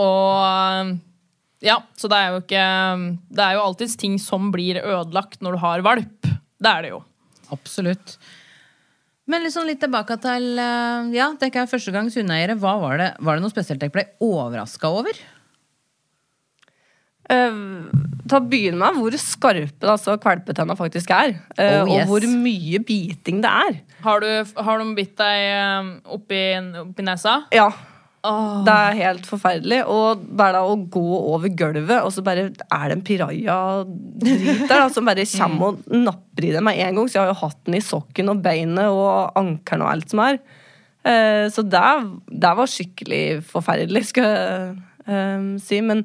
Og 0.00 0.96
ja, 1.60 1.76
så 1.98 2.08
det 2.08 2.16
er 2.16 2.30
jo 2.32 2.38
ikke 2.40 2.64
Det 3.36 3.42
er 3.44 3.56
jo 3.58 3.64
alltids 3.66 3.96
ting 4.00 4.14
som 4.22 4.48
blir 4.52 4.80
ødelagt 4.80 5.42
når 5.44 5.56
du 5.56 5.60
har 5.60 5.84
valp. 5.84 6.19
Det 6.60 6.70
er 6.70 6.86
det 6.86 6.92
jo. 6.92 7.00
Absolutt. 7.54 8.16
Men 9.30 9.44
liksom 9.46 9.66
litt 9.68 9.80
tilbake 9.82 10.16
til 10.22 10.58
eh, 10.58 11.10
Ja, 11.14 11.30
dere 11.38 11.64
er 11.64 11.70
første 11.70 11.92
gangs 11.94 12.16
hundeeiere. 12.18 12.56
Var 12.60 12.96
det, 13.00 13.10
var 13.22 13.38
det 13.38 13.44
noe 13.44 13.52
spesielt 13.52 13.82
dere 13.82 13.94
ble 13.94 14.06
overraska 14.26 14.90
over? 14.90 15.20
Uh, 17.30 17.86
ta 18.26 18.40
å 18.40 18.46
begynne 18.50 18.80
med 18.80 18.96
hvor 18.98 19.14
skarpe 19.22 19.86
altså, 19.86 20.16
kvalpetenna 20.18 20.74
faktisk 20.78 21.12
er. 21.14 21.36
Uh, 21.54 21.84
Oh, 21.84 21.92
yes. 21.92 22.02
Og 22.02 22.10
hvor 22.10 22.26
mye 22.26 22.80
biting 22.82 23.38
det 23.44 23.52
er. 23.68 23.78
Har, 24.02 24.24
du, 24.24 24.56
har 24.66 24.82
de 24.82 24.88
bitt 24.96 25.14
deg 25.20 25.44
eh, 25.52 25.90
oppi, 26.16 26.42
oppi 26.82 27.04
nesa? 27.06 27.36
Ja. 27.54 27.68
Det 28.20 28.72
er 28.72 28.98
helt 28.98 29.26
forferdelig. 29.28 29.80
Og 29.88 30.24
bare 30.36 30.58
da 30.58 30.64
å 30.68 30.76
gå 30.92 31.04
over 31.18 31.52
gulvet, 31.56 32.02
og 32.04 32.12
så 32.12 32.24
bare 32.24 32.50
er 32.50 32.84
det 32.90 32.96
en 32.96 33.04
piraja-drit 33.06 34.66
der 34.66 34.74
da, 34.74 34.88
som 34.92 35.08
bare 35.08 35.24
kommer 35.32 35.72
og 35.72 35.94
napper 35.94 36.48
i 36.48 36.52
det 36.54 36.64
med 36.64 36.80
en 36.84 37.00
gang. 37.00 37.08
Så 37.08 37.16
jeg 37.16 37.24
har 37.24 37.32
jo 37.32 37.40
hatt 37.46 37.62
den 37.68 37.78
i 37.78 37.84
sokken 37.84 38.32
og 38.32 38.42
beinet 38.44 38.92
og 38.92 39.38
ankelen 39.40 39.86
og 39.86 39.92
alt 39.94 40.12
som 40.12 40.24
er. 40.26 40.40
Eh, 41.08 41.46
så 41.52 41.64
det, 41.64 41.86
det 42.44 42.52
var 42.58 42.68
skikkelig 42.74 43.24
forferdelig, 43.48 44.04
skal 44.10 44.28
jeg 44.28 44.76
eh, 45.08 45.48
si. 45.64 45.80
Men 45.84 46.04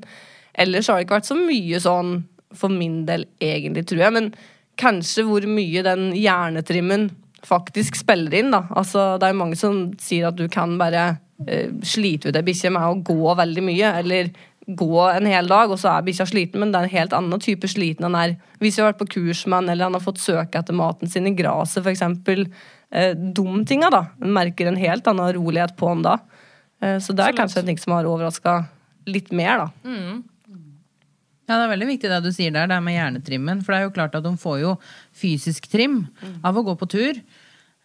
ellers 0.55 0.87
har 0.87 0.99
det 0.99 1.09
ikke 1.09 1.19
vært 1.19 1.31
så 1.33 1.39
mye 1.39 1.83
sånn 1.83 2.15
for 2.55 2.71
min 2.71 3.01
del, 3.09 3.27
egentlig, 3.43 3.83
tror 3.89 4.05
jeg. 4.05 4.15
Men 4.15 4.31
kanskje 4.79 5.27
hvor 5.27 5.43
mye 5.49 5.83
den 5.83 6.09
hjernetrimmen 6.15 7.09
faktisk 7.45 7.99
spiller 7.99 8.33
inn. 8.39 8.55
da. 8.55 8.65
Altså, 8.71 9.15
det 9.19 9.27
er 9.27 9.35
jo 9.35 9.41
mange 9.43 9.59
som 9.59 9.83
sier 10.01 10.29
at 10.31 10.39
du 10.39 10.47
kan 10.51 10.79
bare 10.79 11.17
eh, 11.47 11.71
slite 11.83 12.29
ut 12.29 12.35
ei 12.39 12.45
bikkje 12.45 12.71
med 12.75 12.83
å 12.83 12.99
gå 13.05 13.35
veldig 13.39 13.63
mye, 13.65 13.93
eller 14.01 14.29
gå 14.65 15.01
en 15.11 15.27
hel 15.29 15.47
dag, 15.47 15.69
og 15.69 15.77
så 15.77 15.91
er 15.91 16.05
bikkja 16.07 16.25
sliten, 16.29 16.61
men 16.61 16.71
det 16.73 16.79
er 16.79 16.87
en 16.87 16.95
helt 16.95 17.13
annen 17.13 17.41
type 17.43 17.69
sliten 17.69 18.07
han 18.07 18.17
er. 18.17 18.35
Hvis 18.61 18.79
vi 18.79 18.81
har 18.81 18.91
vært 18.93 19.03
på 19.03 19.11
kurs 19.19 19.43
med 19.45 19.59
han, 19.59 19.69
eller 19.69 19.89
han 19.89 19.97
har 19.97 20.05
fått 20.05 20.23
søke 20.23 20.57
etter 20.61 20.73
maten 20.77 21.11
sin 21.11 21.29
i 21.29 21.35
gresset, 21.37 21.85
f.eks. 21.85 22.01
Eh, 22.95 23.11
dum 23.13 23.65
tinga, 23.67 23.91
da. 23.93 24.05
Man 24.21 24.33
merker 24.39 24.69
en 24.71 24.79
helt 24.79 25.05
annen 25.11 25.33
rolighet 25.37 25.75
på 25.77 25.91
han 25.91 26.01
da. 26.05 26.15
Eh, 26.81 26.97
så 27.03 27.13
det 27.13 27.27
er 27.27 27.37
kanskje 27.37 27.61
en 27.61 27.69
ting 27.69 27.81
som 27.81 27.93
har 27.93 28.09
overraska 28.09 28.63
litt 29.05 29.29
mer, 29.35 29.67
da. 29.67 29.69
Ja, 31.45 31.59
Det 31.59 31.63
er 31.67 31.73
veldig 31.75 31.87
viktig 31.91 32.09
det 32.09 32.23
du 32.25 32.31
sier 32.33 32.53
der, 32.55 32.65
det 32.71 32.81
med 32.81 32.95
hjernetrimmen. 32.97 33.59
For 33.61 33.73
det 33.73 33.77
er 33.79 33.83
jo 33.85 33.93
klart 33.93 34.15
at 34.17 34.23
de 34.25 34.31
får 34.41 34.61
jo 34.63 34.71
fysisk 35.13 35.67
trim 35.69 36.07
av 36.43 36.57
å 36.57 36.63
gå 36.65 36.73
på 36.79 36.87
tur. 36.89 37.19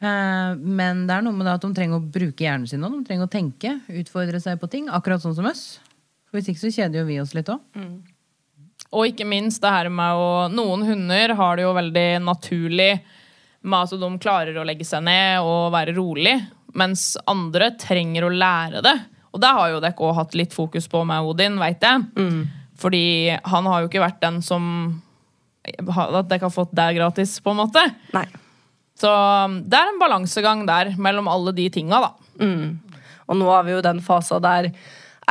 Eh, 0.01 0.55
Men 0.57 1.07
det 1.07 1.17
er 1.17 1.23
noe 1.27 1.37
med 1.37 1.47
det 1.47 1.55
at 1.59 1.65
de 1.67 1.73
trenger 1.77 2.01
å 2.01 2.07
bruke 2.13 2.45
hjernen 2.47 2.69
sin 2.69 2.85
òg. 2.87 2.99
De 3.01 3.05
trenger 3.09 3.29
å 3.29 3.33
tenke, 3.33 3.75
utfordre 4.01 4.41
seg 4.41 4.61
på 4.61 4.71
ting. 4.73 4.89
Akkurat 4.89 5.21
sånn 5.23 5.37
som 5.37 5.49
oss. 5.51 5.79
For 6.31 6.39
Hvis 6.39 6.49
ikke 6.53 6.63
så 6.65 6.73
kjeder 6.73 7.01
jo 7.03 7.09
vi 7.09 7.21
oss 7.21 7.35
litt 7.37 7.51
òg. 7.53 7.61
Og 8.91 9.07
ikke 9.07 9.27
minst 9.29 9.61
det 9.63 9.71
her 9.71 9.89
med 9.93 10.19
å 10.19 10.49
Noen 10.51 10.83
hunder 10.89 11.35
har 11.39 11.57
det 11.57 11.63
jo 11.63 11.75
veldig 11.77 12.09
naturlig 12.25 12.93
med 13.63 13.77
at 13.85 13.91
de 14.01 14.09
klarer 14.19 14.57
å 14.57 14.65
legge 14.65 14.87
seg 14.89 15.03
ned 15.05 15.45
og 15.45 15.71
være 15.75 15.93
rolig, 15.95 16.33
mens 16.75 17.13
andre 17.29 17.69
trenger 17.79 18.25
å 18.25 18.33
lære 18.33 18.81
det. 18.83 18.95
Og 19.35 19.41
det 19.45 19.51
har 19.53 19.69
jo 19.71 19.83
dere 19.85 20.01
òg 20.01 20.15
hatt 20.17 20.35
litt 20.35 20.55
fokus 20.57 20.89
på 20.91 21.05
med 21.07 21.23
Odin, 21.29 21.59
veit 21.61 21.85
jeg. 21.85 22.07
Fordi 22.81 23.03
han 23.45 23.69
har 23.69 23.83
jo 23.85 23.91
ikke 23.91 24.01
vært 24.03 24.23
den 24.25 24.41
som 24.43 25.03
At 25.63 26.29
dere 26.31 26.41
har 26.47 26.51
fått 26.55 26.73
det 26.75 26.87
gratis, 26.97 27.37
på 27.45 27.53
en 27.53 27.61
måte. 27.61 27.83
Nei. 28.17 28.25
Så 29.01 29.11
det 29.65 29.79
er 29.79 29.91
en 29.91 30.01
balansegang 30.01 30.67
der 30.69 30.93
mellom 31.01 31.29
alle 31.33 31.55
de 31.57 31.69
tinga, 31.73 32.03
da. 32.05 32.11
Og 33.31 33.39
nå 33.39 33.47
har 33.49 33.65
vi 33.65 33.73
jo 33.77 33.85
den 33.85 34.03
fasa 34.05 34.41
der 34.43 34.71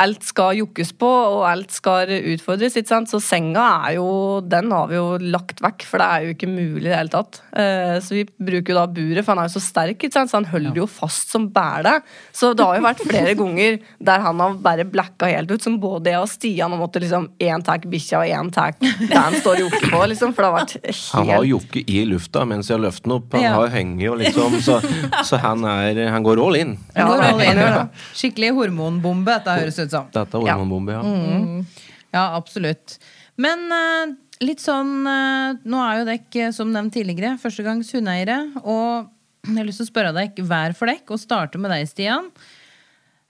alt 0.00 0.24
skal 0.24 0.56
jokkes 0.56 0.92
på, 0.98 1.08
og 1.08 1.42
alt 1.48 1.70
skal 1.76 2.08
utfordres. 2.32 2.76
ikke 2.80 2.88
sant? 2.88 3.10
Så 3.12 3.20
senga 3.22 3.66
er 3.86 3.96
jo 3.98 4.40
Den 4.40 4.70
har 4.72 4.86
vi 4.88 4.96
jo 4.96 5.18
lagt 5.20 5.60
vekk, 5.60 5.84
for 5.86 6.00
det 6.00 6.06
er 6.08 6.24
jo 6.24 6.34
ikke 6.34 6.48
mulig 6.48 6.86
i 6.86 6.88
det 6.88 6.96
hele 6.96 7.12
tatt. 7.12 7.40
Eh, 7.52 7.98
så 8.00 8.16
vi 8.16 8.24
bruker 8.40 8.72
jo 8.72 8.78
da 8.80 8.86
buret, 8.88 9.24
for 9.26 9.34
han 9.34 9.42
er 9.44 9.50
jo 9.50 9.58
så 9.58 9.62
sterk, 9.64 9.98
ikke 10.00 10.12
sant? 10.14 10.30
så 10.32 10.38
han 10.40 10.48
holder 10.48 10.80
jo 10.80 10.86
fast 10.88 11.30
som 11.34 11.48
bæle. 11.52 11.98
Så 12.32 12.54
det 12.56 12.64
har 12.64 12.78
jo 12.80 12.86
vært 12.86 13.02
flere 13.04 13.34
ganger 13.38 13.78
der 14.00 14.24
han 14.24 14.40
har 14.40 14.54
bare 14.64 14.86
blacka 14.88 15.28
helt 15.30 15.50
ut, 15.52 15.62
som 15.62 15.76
både 15.82 16.14
jeg 16.14 16.22
og 16.24 16.30
Stian 16.32 16.72
har 16.72 16.80
måttet 16.80 17.04
liksom 17.04 17.28
én 17.40 17.62
tar 17.66 17.78
bikkja 17.84 18.22
og 18.22 18.32
én 18.32 18.50
tar 18.54 18.72
der 18.80 19.16
han 19.18 19.36
står 19.36 19.58
og 19.60 19.64
jokker 19.66 19.90
på, 19.92 20.02
liksom. 20.14 20.32
For 20.34 20.42
det 20.42 20.50
har 20.50 20.56
vært 20.60 20.76
helt 20.80 21.12
Han 21.18 21.28
har 21.34 21.44
jokke 21.50 21.84
i 21.90 22.00
lufta 22.08 22.46
mens 22.48 22.70
jeg 22.72 22.80
løfter 22.80 23.08
den 23.10 23.16
opp. 23.18 23.32
Han 23.36 23.42
Ja. 23.44 23.52
har 23.58 23.68
hengt 23.74 24.00
jo 24.00 24.14
liksom, 24.14 24.56
så, 24.64 24.80
så 25.26 25.36
han, 25.42 25.64
er, 25.64 26.00
han 26.14 26.22
går 26.24 26.40
all 26.46 26.56
in. 26.56 26.76
Ja, 26.96 27.06
Går 27.10 27.24
all 27.28 27.40
in, 27.44 27.58
han. 27.60 27.90
Skikkelig 28.16 28.52
hormonbombe, 28.56 29.36
dette 29.36 29.58
høres 29.60 29.78
ut 29.80 29.89
som. 29.92 30.10
Dette 30.14 30.40
er 30.40 30.52
hormonbombe, 30.52 30.96
ja. 30.96 31.62
Ja, 32.10 32.24
absolutt. 32.34 32.98
Men 33.40 33.68
uh, 33.70 34.12
litt 34.42 34.62
sånn 34.62 35.04
uh, 35.06 35.56
Nå 35.62 35.82
er 35.84 36.00
jo 36.00 36.08
dere, 36.08 36.48
som 36.56 36.72
nevnt 36.74 36.96
tidligere, 36.96 37.36
førstegangs 37.40 37.92
hundeeiere. 37.96 38.40
Og 38.64 39.10
jeg 39.46 39.56
har 39.56 39.68
lyst 39.68 39.82
til 39.82 39.88
å 39.88 39.92
spørre 39.92 40.16
deg 40.16 40.40
hver 40.46 40.74
for 40.76 40.90
dere, 40.90 41.06
og 41.08 41.22
starte 41.22 41.60
med 41.60 41.72
deg, 41.72 41.86
Stian. 41.90 42.30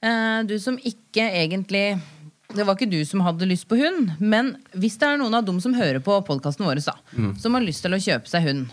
Uh, 0.01 0.40
du 0.49 0.57
som 0.57 0.79
ikke 0.81 1.27
egentlig 1.37 2.01
Det 2.57 2.64
var 2.64 2.73
ikke 2.73 2.88
du 2.88 3.03
som 3.05 3.20
hadde 3.20 3.46
lyst 3.46 3.66
på 3.68 3.77
hund, 3.79 4.14
men 4.18 4.55
hvis 4.73 4.96
det 4.99 5.07
er 5.07 5.20
noen 5.20 5.37
av 5.37 5.44
dem 5.46 5.61
som 5.62 5.77
hører 5.77 6.01
på 6.03 6.16
podkasten 6.27 6.64
vår, 6.66 6.81
mm. 7.12 7.35
som 7.38 7.55
har 7.55 7.62
lyst 7.62 7.85
til 7.85 7.94
å 7.94 8.01
kjøpe 8.01 8.27
seg 8.27 8.49
hund, 8.49 8.73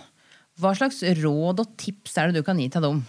hva 0.57 0.71
slags 0.73 1.03
råd 1.19 1.61
og 1.61 1.75
tips 1.77 2.15
er 2.17 2.31
det 2.31 2.39
du 2.39 2.47
kan 2.47 2.57
gi 2.57 2.71
til 2.73 2.81
dem? 2.81 3.03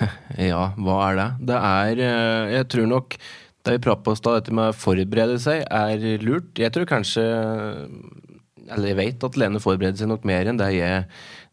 Ja, 0.50 0.72
hva 0.80 0.98
er 1.10 1.18
det? 1.18 1.28
Det 1.52 1.58
er 1.58 2.02
eh, 2.06 2.52
Jeg 2.58 2.68
tror 2.72 2.88
nok 2.90 3.16
det 3.62 3.76
vi 3.76 3.82
prater 3.84 4.02
på 4.02 4.14
i 4.16 4.18
stad, 4.18 4.40
dette 4.40 4.54
med 4.58 4.72
å 4.72 4.74
forberede 4.74 5.36
seg, 5.38 5.60
er 5.70 6.22
lurt. 6.24 6.50
Jeg 6.58 6.72
tror 6.74 6.88
kanskje 6.90 7.22
Eller 8.72 8.90
jeg 8.90 8.98
vet 8.98 9.26
at 9.28 9.38
Lene 9.38 9.62
forbereder 9.62 10.00
seg 10.00 10.10
nok 10.10 10.26
mer 10.26 10.50
enn 10.50 10.58
det 10.58 10.72
jeg, 10.74 11.04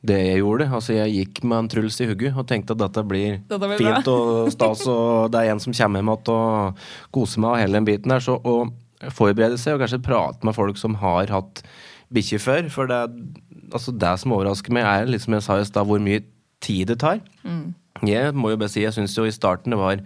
det 0.09 0.17
jeg 0.17 0.41
gjorde. 0.41 0.69
Altså, 0.73 0.95
jeg 0.97 1.13
gikk 1.17 1.43
med 1.43 1.57
en 1.59 1.69
Truls 1.69 1.99
i 2.01 2.07
hugget 2.09 2.37
og 2.37 2.47
tenkte 2.49 2.73
at 2.73 2.81
dette 2.81 3.03
blir, 3.05 3.39
Dette 3.49 3.69
blir 3.69 3.81
fint 3.81 4.09
og 4.09 4.49
stas, 4.55 4.85
og 4.89 5.29
det 5.33 5.43
er 5.43 5.53
en 5.53 5.61
som 5.61 5.75
kommer 5.75 6.01
hjem 6.01 6.09
igjen 6.09 6.33
og 6.33 6.83
koser 7.13 7.43
meg 7.43 7.51
og 7.51 7.61
hele 7.61 7.77
den 7.77 7.89
biten 7.91 8.15
der. 8.15 8.25
Så 8.25 8.39
å 8.39 8.55
forberede 9.15 9.59
seg 9.61 9.77
og 9.77 9.85
kanskje 9.85 10.01
prate 10.03 10.47
med 10.47 10.57
folk 10.57 10.79
som 10.81 10.97
har 11.03 11.29
hatt 11.31 11.63
bikkje 12.13 12.41
før. 12.41 12.73
For 12.73 12.89
det, 12.89 13.03
altså, 13.69 13.93
det 13.93 14.15
som 14.23 14.33
overrasker 14.35 14.75
meg, 14.75 14.87
er 14.87 15.13
liksom 15.13 15.37
jeg 15.37 15.45
sa 15.45 15.59
i 15.59 15.67
stad, 15.67 15.87
hvor 15.89 16.01
mye 16.03 16.23
tid 16.63 16.91
det 16.91 16.99
tar. 17.03 17.21
Jeg 18.05 18.35
må 18.35 18.53
jo 18.53 18.59
bare 18.59 18.71
si, 18.71 18.83
jeg 18.85 18.95
syns 18.95 19.17
jo 19.17 19.25
i 19.27 19.35
starten 19.35 19.75
det 19.75 19.79
var 19.79 20.03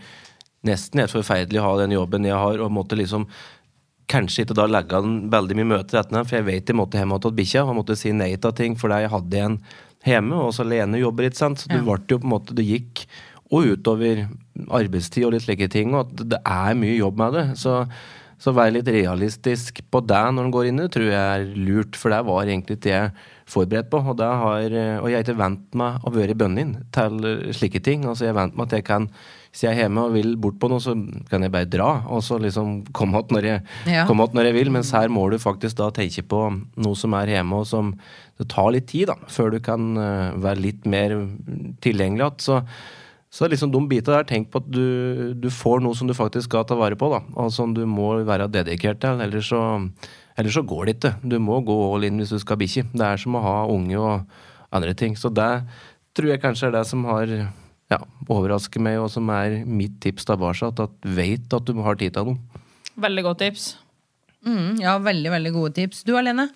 nesten 0.65 1.01
helt 1.03 1.13
forferdelig 1.13 1.59
å 1.59 1.67
ha 1.67 1.73
den 1.83 1.93
jobben 1.93 2.25
jeg 2.25 2.39
har, 2.39 2.61
og 2.63 2.71
måtte 2.73 2.97
liksom 2.97 3.27
kanskje 4.11 4.43
ikke 4.43 4.57
da 4.57 4.67
legge 4.67 4.97
an 4.99 5.29
veldig 5.31 5.57
mye 5.59 5.69
møter 5.77 5.99
etter 5.99 6.17
den, 6.17 6.27
for 6.27 6.37
jeg 6.37 6.47
vet 6.47 6.69
jeg 6.69 6.77
måtte 6.77 6.99
hjem 6.99 7.15
til 7.23 7.35
bikkja 7.37 7.65
og 7.65 7.77
måtte 7.79 7.97
si 7.99 8.11
nei 8.15 8.33
til 8.35 8.55
ting 8.55 8.75
fordi 8.79 9.03
jeg 9.03 9.13
hadde 9.13 9.43
en 9.43 9.59
hjemme, 10.03 10.39
og 10.39 10.51
så 10.55 10.65
Lene 10.67 10.99
jobber, 10.99 11.29
ikke 11.29 11.39
sant. 11.39 11.61
Så 11.61 11.71
det 11.71 11.79
ble 11.83 11.99
jo 12.11 12.19
på 12.19 12.27
en 12.27 12.33
måte 12.33 12.55
Det 12.57 12.65
gikk 12.67 13.05
og 13.53 13.69
utover 13.75 14.25
arbeidstid 14.73 15.27
og 15.27 15.35
litt 15.35 15.45
slike 15.45 15.69
ting, 15.71 15.93
og 15.93 16.07
at 16.07 16.25
det 16.33 16.39
er 16.41 16.77
mye 16.79 16.97
jobb 16.97 17.19
med 17.21 17.37
det. 17.37 17.45
Så, 17.61 17.83
så 18.41 18.53
være 18.55 18.79
litt 18.79 18.89
realistisk 18.91 19.83
på 19.93 20.01
det 20.03 20.23
når 20.33 20.47
en 20.47 20.55
går 20.55 20.69
inn 20.69 20.81
i 20.81 20.85
det, 20.87 20.93
tror 20.95 21.07
jeg 21.09 21.21
er 21.21 21.45
lurt, 21.53 21.99
for 21.99 22.13
det 22.13 22.23
var 22.27 22.49
egentlig 22.49 22.79
ikke 22.79 22.93
jeg 22.93 23.13
forberedt 23.49 23.89
på. 23.91 24.01
Og, 24.01 24.19
har, 24.19 24.67
og 25.01 25.07
jeg 25.09 25.17
har 25.19 25.23
ikke 25.25 25.39
vent 25.39 25.79
meg 25.79 26.03
å 26.03 26.13
være 26.15 26.35
bønnen 26.39 26.75
til 26.95 27.53
slike 27.55 27.83
ting. 27.83 28.05
Altså 28.09 28.29
jeg 28.29 28.37
vent 28.37 28.57
meg 28.57 28.69
at 28.69 28.77
jeg 28.79 28.87
kan 28.91 29.09
hvis 29.53 29.67
jeg 29.67 29.75
er 29.75 29.83
hjemme 29.83 30.01
og 30.07 30.15
vil 30.15 30.31
bort 30.41 30.55
på 30.57 30.65
noe, 30.71 30.81
så 30.81 30.95
kan 31.29 31.43
jeg 31.45 31.53
bare 31.53 31.67
dra, 31.69 31.89
og 32.09 32.23
så 32.25 32.39
liksom 32.41 32.87
komme 32.89 33.19
opp 33.19 33.29
når, 33.29 33.61
Ja. 33.85 34.07
når 34.09 34.47
jeg 34.47 34.53
vil. 34.55 34.71
Mens 34.73 34.89
her 34.91 35.11
må 35.13 35.29
du 35.29 35.37
faktisk 35.37 35.77
da 35.77 35.91
tenke 35.93 36.23
på 36.25 36.39
noe 36.81 36.95
som 36.97 37.13
er 37.13 37.27
hjemme, 37.27 37.59
og 37.61 37.67
som 37.69 37.93
det 38.39 38.47
tar 38.49 38.71
litt 38.73 38.87
tid 38.89 39.11
da, 39.11 39.15
før 39.29 39.51
du 39.53 39.59
kan 39.61 39.93
eh, 39.95 40.33
være 40.41 40.59
litt 40.59 40.87
mer 40.89 41.13
tilgjengelig 41.85 42.25
igjen. 42.25 42.41
Så, 42.41 42.57
så 43.29 43.45
liksom 43.45 43.69
de 43.69 43.83
bitene 43.91 44.23
der, 44.23 44.25
tenk 44.25 44.49
på 44.49 44.57
at 44.63 44.71
du, 44.73 45.35
du 45.37 45.49
får 45.53 45.85
noe 45.85 45.93
som 45.93 46.09
du 46.09 46.17
faktisk 46.17 46.49
skal 46.49 46.65
ta 46.65 46.73
vare 46.73 46.97
på, 46.97 47.11
da, 47.13 47.21
og 47.37 47.53
som 47.53 47.75
du 47.77 47.85
må 47.85 48.15
være 48.25 48.49
dedikert 48.49 49.03
til. 49.05 49.21
Ellers 49.21 49.53
så, 49.53 49.61
ellers 50.37 50.57
så 50.57 50.63
går 50.65 50.85
det 50.89 50.95
ikke. 50.97 51.13
Du 51.29 51.37
må 51.39 51.59
gå 51.65 51.75
all 51.93 52.07
in 52.07 52.17
hvis 52.21 52.33
du 52.33 52.39
skal 52.41 52.57
ha 52.57 52.63
bikkje. 52.63 52.85
Det 52.93 53.05
er 53.07 53.21
som 53.21 53.35
å 53.39 53.43
ha 53.43 53.57
unge 53.71 53.97
og 53.99 54.25
andre 54.73 54.93
ting. 54.97 55.15
Så 55.19 55.29
det 55.33 55.51
tror 56.17 56.29
jeg 56.33 56.41
kanskje 56.43 56.69
er 56.69 56.75
det 56.77 56.85
som 56.89 57.05
har 57.09 57.29
ja, 57.33 57.99
overrasket 58.29 58.81
meg, 58.81 58.99
og 59.01 59.09
som 59.13 59.29
er 59.33 59.59
mitt 59.65 59.99
tips 60.03 60.25
tilbake. 60.29 60.69
At, 60.73 60.79
at 60.87 61.09
vet 61.17 61.53
at 61.53 61.65
du 61.69 61.73
har 61.85 61.99
tid 61.99 62.15
til 62.15 62.31
noe. 62.33 62.61
Veldig 63.03 63.23
godt 63.25 63.41
tips. 63.45 63.67
Mm, 64.45 64.79
ja, 64.83 64.97
veldig, 65.01 65.29
veldig 65.33 65.51
gode 65.55 65.73
tips. 65.77 66.03
Du, 66.07 66.15
Alene? 66.19 66.49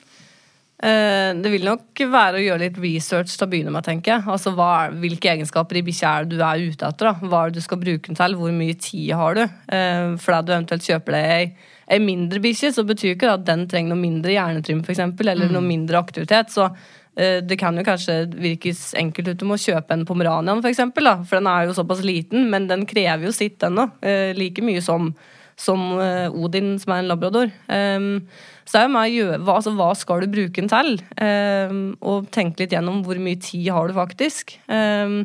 Eh, 0.78 1.32
Det 1.34 1.50
vil 1.50 1.64
nok 1.66 2.02
være 2.12 2.38
å 2.38 2.44
gjøre 2.44 2.62
litt 2.68 2.78
research 2.82 3.32
til 3.34 3.48
å 3.48 3.50
begynne 3.50 3.72
med, 3.74 3.86
tenker 3.88 4.14
jeg. 4.18 4.26
Altså, 4.30 4.52
hva 4.58 4.68
er, 4.86 4.98
hvilke 5.02 5.32
egenskaper 5.34 5.80
i 5.80 5.86
bikkja 5.88 6.12
er 6.20 6.28
det 6.30 6.38
du 6.38 6.44
er 6.46 6.66
ute 6.68 6.86
etter? 6.92 7.10
Da? 7.10 7.30
Hva 7.32 7.40
er 7.46 7.50
det 7.54 7.62
du 7.62 7.66
skal 7.66 7.82
bruke 7.82 8.10
den 8.12 8.20
til? 8.20 8.36
Hvor 8.38 8.54
mye 8.54 8.76
tid 8.78 9.14
har 9.18 9.40
du? 9.40 9.44
Eh, 9.46 10.12
For 10.22 10.36
da 10.36 10.42
du 10.46 10.54
eventuelt 10.54 10.86
kjøper 10.86 11.18
deg 11.18 11.34
ei, 11.38 11.48
ei 11.88 12.00
mindre 12.04 12.42
bikkje, 12.44 12.74
så 12.76 12.86
betyr 12.88 13.16
ikke 13.16 13.30
det 13.30 13.36
at 13.38 13.48
den 13.48 13.66
trenger 13.72 13.94
noe 13.94 14.02
mindre 14.02 14.34
hjernetrim, 14.36 14.84
eksempel, 14.84 15.32
eller 15.32 15.52
noe 15.54 15.64
mindre 15.64 16.02
aktivitet. 16.02 16.52
Så 16.54 16.68
uh, 16.68 17.40
det 17.44 17.60
kan 17.62 17.80
jo 17.80 17.86
kanskje 17.88 18.20
virkes 18.36 18.90
enkelt 19.00 19.32
ut 19.32 19.48
om 19.48 19.56
å 19.56 19.62
kjøpe 19.62 19.96
en 19.96 20.06
pomeranian, 20.10 20.62
for 20.62 20.72
eksempel, 20.74 21.10
da. 21.10 21.18
For 21.24 21.40
den 21.40 21.50
er 21.52 21.68
jo 21.68 21.78
såpass 21.80 22.04
liten, 22.06 22.50
men 22.52 22.70
den 22.72 22.86
krever 22.90 23.30
jo 23.30 23.36
sitt, 23.36 23.60
den 23.64 23.84
òg. 23.86 23.98
Like 24.38 24.66
mye 24.66 24.84
som 24.86 25.12
som 25.58 25.82
uh, 25.98 26.30
Odin, 26.38 26.76
som 26.78 26.94
er 26.94 27.02
en 27.02 27.10
labrador. 27.10 27.50
Um, 27.66 28.22
så 28.68 28.82
er 28.82 28.86
jo 28.86 28.94
med 28.94 29.18
å 29.24 29.38
hva, 29.42 29.58
altså, 29.58 29.74
hva 29.78 29.90
skal 29.98 30.24
du 30.24 30.32
bruke 30.32 30.60
den 30.60 30.70
til? 30.72 30.98
Um, 31.18 31.96
og 32.06 32.30
tenke 32.36 32.64
litt 32.64 32.76
gjennom 32.76 33.02
hvor 33.06 33.20
mye 33.22 33.40
tid 33.42 33.72
har 33.74 33.90
du 33.90 33.96
faktisk. 33.98 34.58
Um, 34.70 35.22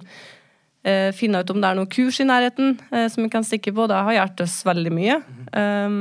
eh, 0.87 1.11
finne 1.17 1.43
ut 1.43 1.51
om 1.53 1.61
det 1.63 1.69
er 1.69 1.79
noe 1.79 1.91
kurs 1.91 2.21
i 2.23 2.29
nærheten 2.29 2.77
eh, 2.91 3.09
som 3.13 3.27
vi 3.27 3.33
kan 3.33 3.47
stikke 3.47 3.75
på. 3.75 3.89
Det 3.91 3.99
har 3.99 4.17
hjulpet 4.17 4.45
oss 4.47 4.61
veldig 4.67 4.95
mye. 4.95 5.19
Um, 5.53 5.99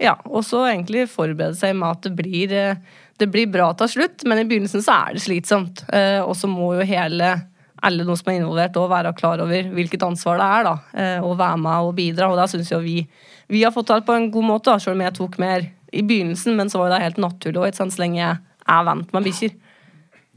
ja, 0.00 0.16
og 0.24 0.44
så 0.46 0.64
egentlig 0.70 1.06
forberede 1.12 1.56
seg 1.58 1.76
med 1.78 1.98
at 1.98 2.06
det 2.06 2.12
blir, 2.18 2.52
eh, 2.52 2.76
det 3.20 3.28
blir 3.30 3.50
bra 3.52 3.72
til 3.78 3.90
slutt, 3.92 4.24
men 4.26 4.40
i 4.40 4.46
begynnelsen 4.48 4.84
så 4.84 4.96
er 5.08 5.16
det 5.16 5.24
slitsomt. 5.24 5.84
Eh, 5.92 6.20
og 6.22 6.34
så 6.38 6.50
må 6.50 6.74
jo 6.78 6.86
hele 6.88 7.34
alle 7.82 8.06
de 8.06 8.16
som 8.16 8.30
er 8.30 8.38
involvert, 8.38 8.78
òg 8.78 8.90
være 8.92 9.12
klar 9.18 9.42
over 9.42 9.70
hvilket 9.74 10.04
ansvar 10.06 10.38
det 10.38 10.48
er. 10.48 10.64
da, 10.64 10.74
eh, 10.94 11.20
Å 11.20 11.36
være 11.36 11.58
med 11.58 11.88
og 11.88 11.96
bidra. 11.96 12.30
Og 12.30 12.36
da 12.38 12.46
syns 12.46 12.70
jeg 12.70 12.82
vi, 12.82 13.08
vi 13.48 13.62
har 13.64 13.72
fått 13.74 13.86
til 13.90 14.02
på 14.06 14.14
en 14.14 14.30
god 14.30 14.44
måte, 14.44 14.70
da, 14.70 14.78
selv 14.78 14.94
om 14.94 15.02
jeg 15.02 15.14
tok 15.14 15.38
mer 15.38 15.68
i 15.92 16.02
begynnelsen. 16.02 16.56
Men 16.56 16.70
så 16.70 16.78
var 16.78 16.90
det 16.90 17.02
helt 17.02 17.18
naturlig, 17.18 17.58
òg, 17.58 17.74
så 17.74 17.98
lenge 17.98 18.20
jeg 18.22 18.38
er 18.68 18.84
vant 18.84 19.12
med 19.12 19.24
bikkjer. 19.24 19.50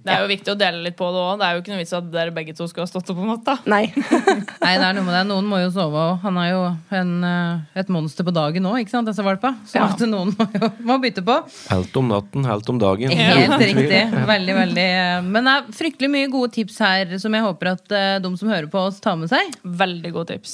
Det 0.06 0.13
er 0.13 0.22
jo 0.22 0.28
viktig 0.30 0.52
å 0.54 0.58
dele 0.60 0.84
litt 0.86 0.96
på 1.00 1.08
det 1.10 1.22
òg. 1.24 1.39
Det 1.41 1.46
er 1.48 1.56
jo 1.56 1.62
ikke 1.63 1.72
noe 1.74 1.80
vits 1.82 1.94
at 1.98 2.10
dere 2.13 2.34
begge 2.36 2.54
to 2.58 2.68
skulle 2.70 2.86
ha 2.86 2.91
stått 2.91 3.10
opp 3.10 3.22
om 3.24 3.30
natta. 3.32 3.56
Nei. 3.74 3.84
Nei, 4.65 4.74
det 4.78 4.86
er 4.86 4.94
noe 4.94 5.06
med 5.08 5.15
det. 5.18 5.24
Noen 5.32 5.48
må 5.50 5.60
jo 5.63 5.72
sove, 5.74 6.04
òg. 6.12 6.20
han 6.22 6.38
er 6.44 6.50
jo 6.52 6.60
en, 7.00 7.12
eh, 7.32 7.80
et 7.82 7.89
monster 7.94 8.28
på 8.28 8.34
dagen 8.36 8.62
nå, 8.65 8.76
ikke 8.84 8.94
sant, 8.94 9.10
disse 9.10 9.26
valpa. 9.26 9.56
Så 9.65 9.80
Ja. 9.82 9.88
at 9.89 10.04
noen 10.06 10.36
må 10.38 10.48
jo 10.54 10.70
må 10.86 11.00
bytte 11.02 11.24
på. 11.26 11.39
Helt 11.72 11.98
om 11.98 12.10
natten, 12.13 12.46
helt 12.46 12.70
om 12.70 12.80
dagen. 12.82 13.10
Helt 13.18 13.58
riktig. 13.65 14.02
Veldig, 14.30 14.56
veldig. 14.62 14.88
Men 15.32 15.50
det 15.50 15.54
er 15.58 15.70
fryktelig 15.82 16.12
mye 16.13 16.30
gode 16.34 16.54
tips 16.56 16.78
her 16.86 17.15
som 17.22 17.34
jeg 17.34 17.46
håper 17.50 17.72
at 17.74 17.96
eh, 17.98 18.18
de 18.22 18.32
som 18.38 18.52
hører 18.54 18.70
på 18.72 18.86
oss, 18.88 19.00
tar 19.04 19.18
med 19.18 19.32
seg. 19.34 19.56
Veldig 19.65 20.12
gode 20.15 20.36
tips. 20.36 20.54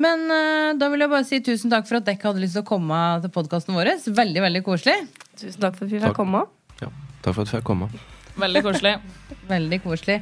Men 0.00 0.22
eh, 0.32 0.70
da 0.80 0.88
vil 0.88 1.04
jeg 1.04 1.12
bare 1.12 1.26
si 1.28 1.40
tusen 1.44 1.68
takk 1.72 1.84
for 1.88 2.00
at 2.00 2.06
dere 2.08 2.22
hadde 2.24 2.40
lyst 2.40 2.56
til 2.56 2.64
å 2.64 2.68
komme 2.70 3.00
til 3.20 3.32
podkasten 3.34 3.76
vår. 3.76 3.92
Veldig, 4.08 4.40
veldig 4.46 4.64
koselig. 4.64 4.96
Tusen 5.36 5.60
takk 5.60 5.76
for 5.76 5.84
at 5.84 5.92
vi 5.92 6.00
fikk 6.00 6.16
komme. 6.16 6.46
Ja, 6.80 6.88
takk 7.20 7.34
for 7.36 7.44
at 7.44 7.52
vi 7.52 7.58
fikk 7.58 7.68
komme. 7.68 7.90
Veldig 8.40 8.64
koselig. 8.66 8.96
Veldig 9.54 9.80
koselig. 9.84 10.20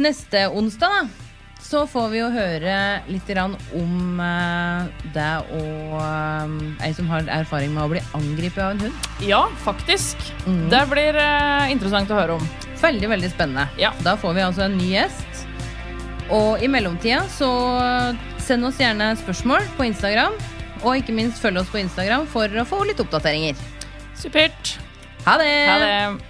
Neste 0.00 0.46
onsdag 0.56 0.94
da, 0.94 1.30
så 1.60 1.82
får 1.86 2.06
vi 2.12 2.20
jo 2.22 2.28
høre 2.32 2.74
litt 3.10 3.28
om 3.36 4.20
det 4.20 5.10
deg 5.14 5.50
og 5.58 5.96
eh, 6.00 6.86
ei 6.86 6.92
som 6.96 7.10
har 7.12 7.28
erfaring 7.28 7.74
med 7.74 7.84
å 7.84 7.90
bli 7.92 8.02
angrepet 8.16 8.62
av 8.64 8.72
en 8.74 8.80
hund. 8.86 9.10
Ja, 9.24 9.42
faktisk. 9.64 10.16
Det 10.72 10.82
blir 10.90 11.20
eh, 11.20 11.70
interessant 11.74 12.10
å 12.10 12.18
høre 12.18 12.38
om. 12.38 12.48
Veldig, 12.80 13.10
veldig 13.12 13.30
spennende. 13.34 13.68
Ja. 13.80 13.92
Da 14.04 14.16
får 14.16 14.38
vi 14.38 14.46
altså 14.46 14.64
en 14.66 14.78
ny 14.80 14.94
gjest. 14.94 15.44
Og 16.32 16.62
i 16.62 16.70
mellomtida 16.70 17.26
så 17.28 17.50
send 18.40 18.64
oss 18.66 18.80
gjerne 18.80 19.12
spørsmål 19.20 19.68
på 19.76 19.90
Instagram. 19.90 20.38
Og 20.80 21.02
ikke 21.02 21.14
minst 21.14 21.42
følg 21.42 21.60
oss 21.60 21.70
på 21.72 21.82
Instagram 21.82 22.24
for 22.30 22.48
å 22.56 22.64
få 22.68 22.82
litt 22.88 23.02
oppdateringer. 23.02 23.58
Supert. 24.16 24.78
Ha 25.26 25.36
det! 25.40 25.54
Ha 25.68 25.78
det. 25.84 26.29